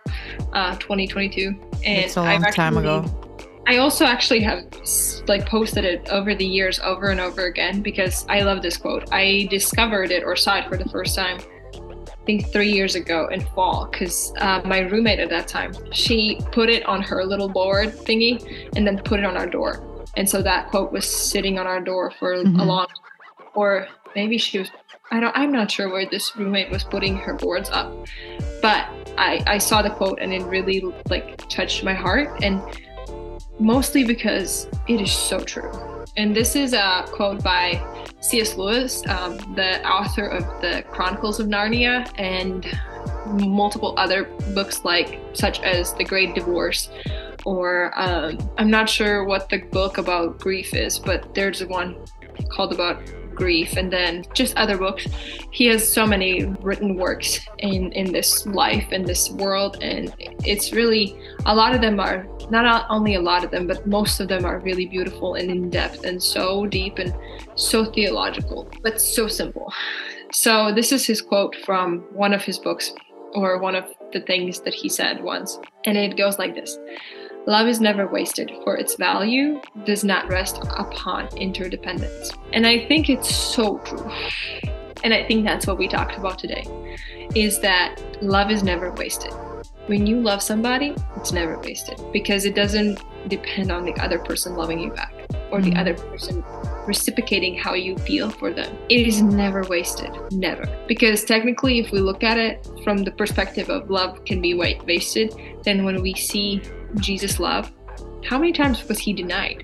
[0.53, 1.47] uh, 2022,
[1.85, 3.05] and It's a long time ago.
[3.65, 4.65] I also actually have
[5.27, 9.07] like posted it over the years over and over again because I love this quote.
[9.13, 11.39] I discovered it or saw it for the first time
[11.73, 16.39] I think three years ago in fall because uh, my roommate at that time she
[16.51, 19.81] put it on her little board thingy and then put it on our door
[20.15, 22.61] and so that quote was sitting on our door for Mhm.
[22.61, 22.87] a long
[23.55, 24.71] or maybe she was
[25.11, 27.93] I don't I'm not sure where this roommate was putting her boards up
[28.61, 28.87] but
[29.17, 32.61] I I saw the quote and it really like touched my heart and
[33.59, 35.71] mostly because it is so true.
[36.15, 37.81] And this is a quote by
[38.19, 38.55] C.S.
[38.55, 42.65] Lewis, um, the author of the Chronicles of Narnia, and
[43.41, 46.89] multiple other books like such as The Great Divorce,
[47.45, 51.95] or um, I'm not sure what the book about grief is, but there's one
[52.49, 53.01] called about
[53.35, 55.07] grief, and then just other books.
[55.51, 60.13] He has so many written works in in this life in this world, and
[60.45, 64.19] it's really a lot of them are not only a lot of them, but most
[64.19, 67.13] of them are really beautiful and in depth and so deep and
[67.55, 69.71] so theological, but so simple.
[70.31, 72.93] So, this is his quote from one of his books,
[73.35, 75.59] or one of the things that he said once.
[75.85, 76.77] And it goes like this
[77.45, 82.31] Love is never wasted, for its value does not rest upon interdependence.
[82.53, 84.09] And I think it's so true.
[85.03, 86.63] And I think that's what we talked about today
[87.35, 89.33] is that love is never wasted
[89.87, 94.55] when you love somebody, it's never wasted because it doesn't depend on the other person
[94.55, 95.13] loving you back
[95.51, 95.79] or the Mhm.
[95.79, 96.43] other person
[96.85, 98.77] reciprocating how you feel for them.
[98.89, 100.65] It is never wasted, never.
[100.87, 104.79] Because technically, if we look at it from the perspective of love can be wa-
[104.87, 105.33] wasted,
[105.63, 106.61] then when we see
[106.99, 107.71] Jesus' love,
[108.25, 109.61] how many times was he denied?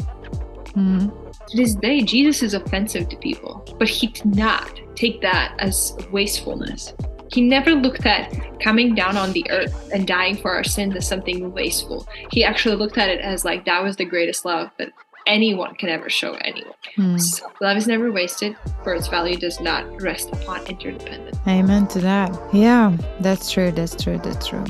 [0.76, 1.12] Mhm.
[1.48, 5.98] To this day, Jesus is offensive to people, but he did not take that as
[6.12, 6.94] wastefulness.
[7.32, 11.08] He never looked at coming down on the earth and dying for our sins as
[11.08, 12.08] something wasteful.
[12.32, 14.90] He actually looked at it as like that was the greatest love that
[15.28, 16.74] anyone can ever show anyone.
[16.96, 17.18] Hmm.
[17.18, 21.38] So, love is never wasted, for its value does not rest upon interdependence.
[21.48, 22.38] Amen to that.
[22.52, 23.72] Yeah, that's true.
[23.72, 24.20] That's true.
[24.24, 24.66] That's true.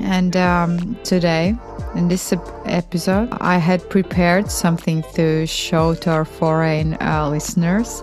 [0.00, 1.56] And um, today,
[1.94, 2.32] in this
[2.66, 8.02] episode, I had prepared something to show to our foreign uh, listeners,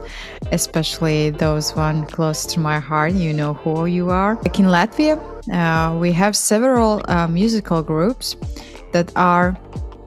[0.51, 3.13] especially those one close to my heart.
[3.13, 4.35] You know who you are.
[4.35, 5.17] Like in Latvia,
[5.51, 8.35] uh, we have several uh, musical groups
[8.91, 9.57] that are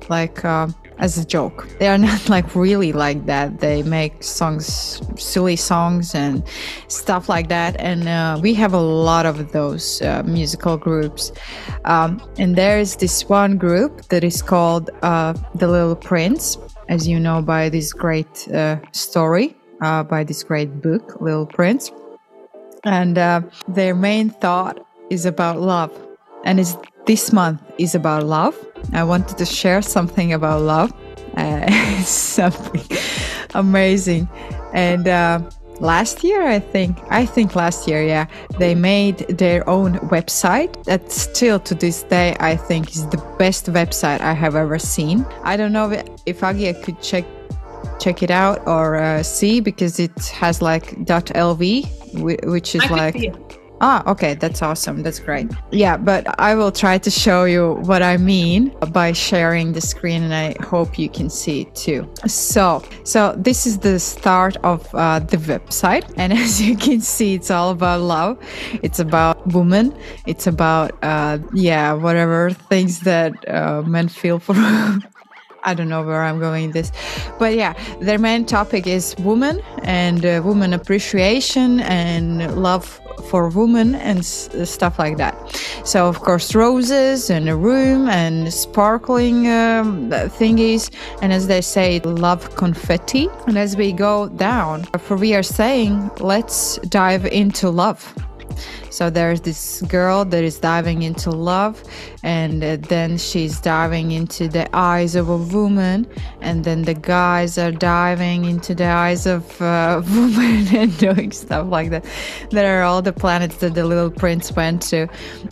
[0.09, 1.69] like uh, as a joke.
[1.79, 3.61] They are not like really like that.
[3.61, 6.43] They make songs, silly songs, and
[6.89, 7.77] stuff like that.
[7.79, 11.33] And uh, we have a lot of those uh, musical groups.
[11.85, 16.59] Um, and there is this one group that is called uh, The Little Prince,
[16.89, 21.91] as you know by this great uh, story, uh, by this great book, Little Prince.
[22.85, 25.93] And uh, their main thought is about love.
[26.45, 26.77] And is
[27.09, 28.55] this month is about love.
[28.93, 30.93] I wanted to share something about love.
[31.37, 32.87] Uh, something
[33.55, 34.29] amazing.
[34.75, 35.41] And uh,
[35.81, 38.27] last year, I think, I think last year, yeah,
[38.59, 43.67] they made their own website that still to this day, I think is the best
[43.73, 45.25] website I have ever seen.
[45.45, 45.91] I don't know
[46.27, 47.25] if- Agia could check
[48.01, 51.65] check it out or uh, see because it has like .lv,
[52.45, 53.17] which is like.
[53.81, 55.03] Ah, okay, that's awesome.
[55.03, 55.51] That's great.
[55.71, 60.23] Yeah, but I will try to show you what I mean by sharing the screen,
[60.23, 62.09] and I hope you can see it too.
[62.27, 67.35] So, so this is the start of uh, the website, and as you can see,
[67.35, 68.39] it's all about love.
[68.83, 69.97] It's about women.
[70.27, 74.55] It's about uh, yeah, whatever things that uh, men feel for.
[75.65, 76.93] I don't know where I'm going with this,
[77.39, 83.95] but yeah, their main topic is women and uh, woman appreciation and love for women
[83.97, 85.35] and stuff like that.
[85.85, 90.91] So of course, roses and a room and sparkling um, thingies,
[91.23, 93.29] and as they say, love confetti.
[93.47, 98.15] And as we go down, for we are saying, let's dive into love.
[98.91, 101.83] So there's this girl that is diving into love,
[102.23, 106.07] and uh, then she's diving into the eyes of a woman,
[106.41, 111.69] and then the guys are diving into the eyes of uh, women and doing stuff
[111.69, 112.05] like that.
[112.51, 115.09] There are all the planets that the little prince went to,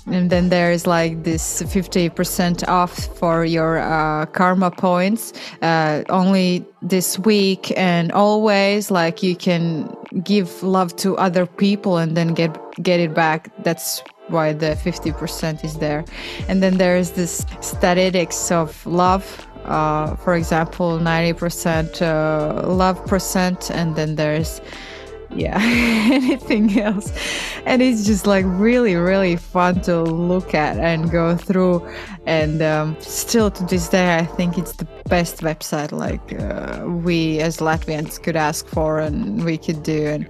[0.06, 5.32] and then there's like this 50% off for your uh, karma points
[5.62, 8.90] uh, only this week and always.
[8.90, 13.25] Like you can give love to other people and then get get it back.
[13.62, 16.04] That's why the 50% is there.
[16.48, 23.96] And then there's this statistics of love uh, for example, 90% uh, love percent, and
[23.96, 24.60] then there's
[25.34, 27.12] yeah anything else.
[27.66, 31.86] And it's just like really really fun to look at and go through.
[32.26, 37.38] And um, still to this day i think it's the best website like uh, we
[37.38, 40.06] as latvians could ask for and we could do.
[40.06, 40.28] And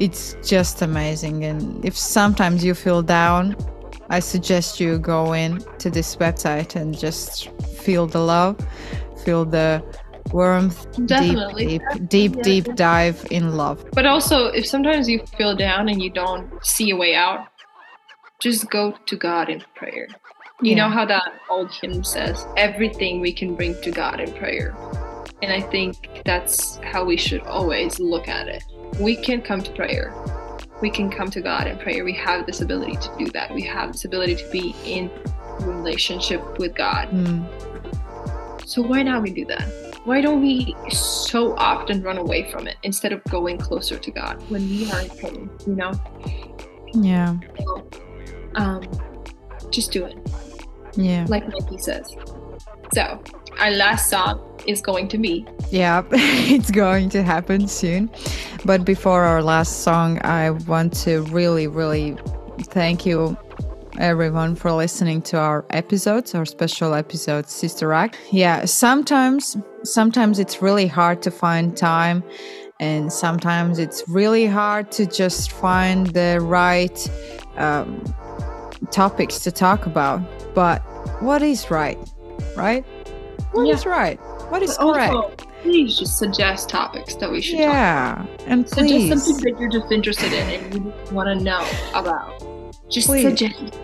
[0.00, 3.56] it's just amazing and if sometimes you feel down
[4.10, 7.48] i suggest you go in to this website and just
[7.84, 8.56] feel the love
[9.24, 9.82] feel the
[10.32, 11.66] warmth Definitely.
[11.66, 12.42] deep deep deep Yeah.
[12.42, 16.90] deep dive in love But also, if sometimes you feel down and you don't see
[16.90, 17.46] a way out,
[18.40, 20.08] just go to God in prayer.
[20.60, 24.74] You know how that old hymn says, everything we can bring to God in prayer.
[25.42, 28.64] And I think that's how we should always look at it.
[29.00, 30.14] We can come to prayer.
[30.80, 32.04] We can come to God in prayer.
[32.04, 33.54] We have this ability to do that.
[33.54, 35.10] We have this ability to be in
[35.60, 37.08] relationship with God.
[37.10, 37.46] Mm.
[38.66, 39.62] So why not we do that?
[40.04, 44.42] Why don't we so often run away from it instead of going closer to God
[44.50, 45.50] when we are in pain?
[45.66, 45.92] You know,
[46.94, 47.88] yeah so,
[48.54, 48.82] um,
[49.70, 50.16] just do it,
[50.94, 52.14] yeah like Nike says.
[52.94, 53.22] So
[53.58, 58.10] our last song is going to be Yeah, it's going to happen soon.
[58.64, 62.16] But before our last song, I want to really, really
[62.62, 63.36] thank you
[63.98, 68.18] everyone for listening to our episodes, our special episodes, Sister Act.
[68.30, 72.22] Yeah, sometimes sometimes it's really hard to find time
[72.80, 77.10] and sometimes it's really hard to just find the right
[77.56, 78.02] um,
[78.90, 80.20] topics to talk about.
[80.54, 80.80] But
[81.22, 81.98] what is right?
[82.56, 82.84] Right?
[83.56, 83.90] What is Yeah.
[83.90, 84.20] right?
[84.50, 85.14] What is But correct?
[85.14, 88.28] also, please just suggest topics that we should talk about.
[88.40, 91.64] Yeah, and Suggest something that you're just interested in and you want to know
[91.94, 92.42] about.
[92.90, 93.22] Just Please.
[93.22, 93.78] suggest.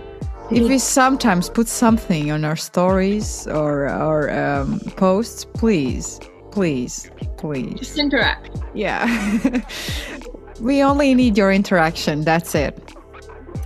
[0.50, 6.20] if we sometimes put something on our stories or our um, posts, please,
[6.50, 8.50] please, please, Just interact.
[8.74, 9.06] yeah.
[10.60, 12.22] we only need your interaction.
[12.22, 12.78] That's it.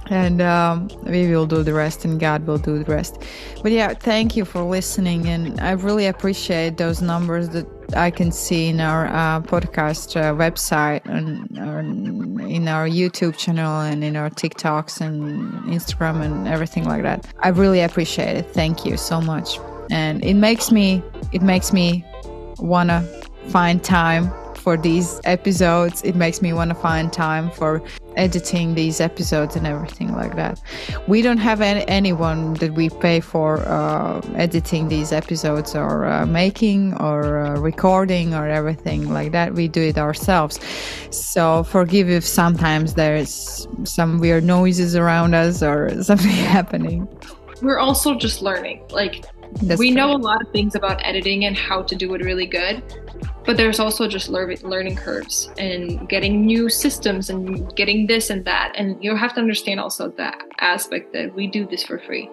[0.09, 3.23] And um, we will do the rest, and God will do the rest.
[3.63, 7.67] But yeah, thank you for listening, and I really appreciate those numbers that
[7.97, 13.81] I can see in our uh, podcast uh, website and our, in our YouTube channel
[13.81, 17.27] and in our TikToks and Instagram and everything like that.
[17.41, 18.47] I really appreciate it.
[18.53, 19.59] Thank you so much,
[19.91, 21.03] and it makes me
[21.33, 22.05] it makes me
[22.59, 23.03] wanna
[23.49, 26.03] find time for these episodes.
[26.03, 27.83] It makes me want to find time for
[28.17, 30.61] editing these episodes and everything like that.
[31.07, 36.27] We don't have any, anyone that we pay for uh, editing these episodes or uh,
[36.27, 39.55] making or uh, recording or everything like that.
[39.55, 40.59] We do it ourselves.
[41.11, 47.09] So forgive if sometimes there's some weird noises around us or something happening.
[47.63, 48.85] We're also just learning.
[48.91, 49.25] Like
[49.63, 49.97] That's we true.
[49.97, 52.83] know a lot of things about editing and how to do it really good
[53.45, 58.73] but there's also just learning curves and getting new systems and getting this and that.
[58.75, 62.29] And you have to understand also that aspect that we do this for free.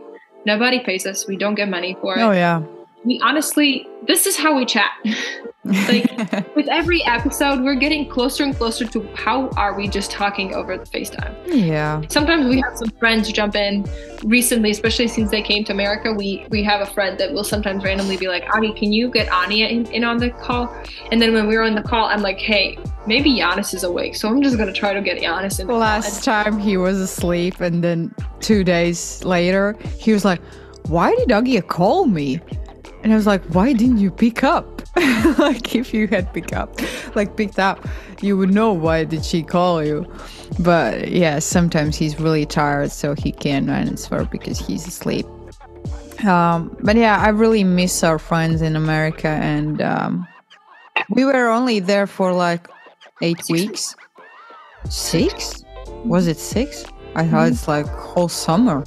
[0.45, 1.27] Nobody pays us.
[1.27, 2.21] We don't get money for it.
[2.21, 2.63] Oh yeah.
[3.05, 4.91] We honestly this is how we chat
[5.63, 10.53] like with every episode we're getting closer and closer to how are we just talking
[10.53, 12.01] over the facetime yeah.
[12.09, 13.85] sometimes we have some friends jump in
[14.25, 17.81] recently especially since they came to america we we have a friend that will sometimes
[17.81, 20.75] randomly be like ani can you get ania in, in on the call
[21.11, 22.77] and then when we were on the call i'm like hey
[23.07, 26.25] maybe Yanis is awake so i'm just gonna try to get Yanis in the Last
[26.25, 26.43] call.
[26.43, 30.41] time he was asleep, and then two days later, he was like,
[30.87, 32.39] Why did Agia call me?
[33.03, 34.81] And I was like, Why didn't you pick up?
[35.37, 36.79] like, if you had picked up,
[37.15, 37.85] like, picked up,
[38.21, 40.05] you would know why did she call you.
[40.59, 45.25] But yeah, sometimes he's really tired, so he can't answer because he's asleep.
[46.25, 50.27] Um, but yeah, I really miss our friends in America, and um,
[51.09, 52.67] we were only there for like
[53.21, 53.95] eight weeks.
[54.89, 55.63] Six?
[56.05, 56.85] Was it six?
[57.15, 58.85] I thought it's like whole summer.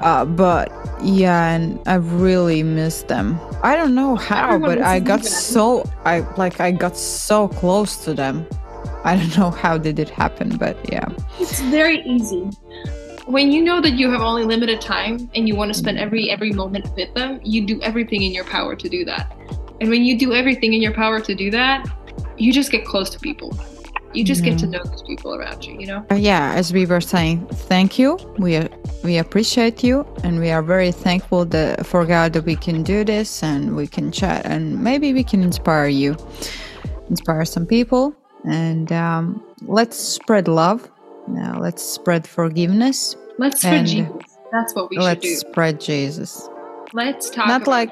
[0.00, 0.70] Uh, but
[1.02, 3.38] yeah, and I really miss them.
[3.62, 5.32] I don't know how, but I got them.
[5.32, 8.46] so I like I got so close to them.
[9.04, 11.08] I don't know how did it happen, but yeah.
[11.38, 12.50] it's very easy
[13.26, 16.30] when you know that you have only limited time and you want to spend every
[16.30, 19.36] every moment with them you do everything in your power to do that
[19.80, 21.84] and when you do everything in your power to do that
[22.36, 23.52] you just get close to people
[24.16, 26.86] you just get to know those people around you you know Uh, yeah, as we
[26.86, 28.10] were saying, thank you.
[28.38, 28.50] We
[29.04, 33.04] we appreciate you, and we are very thankful that for God that we can do
[33.04, 36.16] this and we can chat, and maybe we can inspire you,
[37.10, 38.14] inspire some people,
[38.44, 39.42] and um,
[39.78, 40.80] let's spread love.
[41.28, 43.16] Now let's spread forgiveness.
[43.38, 45.28] let's spread jesus that's what we should do.
[45.28, 46.48] let's spread Jesus.
[46.92, 47.90] let's talk Not like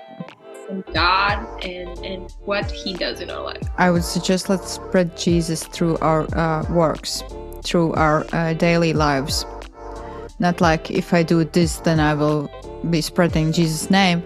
[0.92, 3.62] God and, and what He does in our life.
[3.78, 7.22] I would suggest let's spread Jesus through our uh, works,
[7.62, 9.46] through our uh, daily lives.
[10.38, 12.50] Not like if I do this, then I will
[12.90, 14.22] be spreading Jesus' name,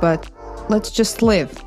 [0.00, 0.30] but
[0.68, 1.62] let's just live.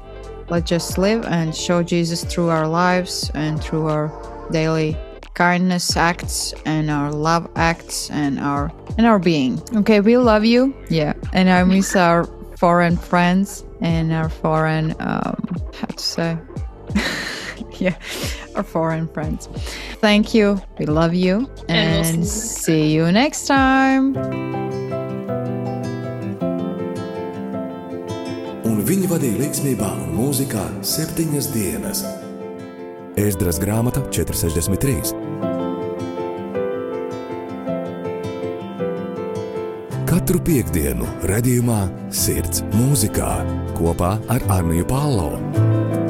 [0.49, 4.11] Let's just live and show Jesus through our lives and through our
[4.52, 4.95] daily
[5.34, 9.61] kindness acts and our love acts and our and our being.
[9.76, 10.73] Okay, we love you.
[10.89, 12.26] Yeah, and I miss our
[12.57, 15.36] foreign friends and our foreign um,
[15.73, 16.38] how to say
[17.80, 17.95] yeah
[18.56, 19.48] our foreign friends
[19.99, 24.15] thank you we love you And and, we'll see you next time
[28.65, 32.03] un viņi vadīja līdzsvarā un mūzikā septiņas dienas.
[33.15, 35.34] Ēzdras grāmata 463.
[40.06, 41.80] Katru piekdienu, redzējumā,
[42.14, 43.32] sirds mūzikā
[43.73, 46.05] kopā ar Arniju Pālau.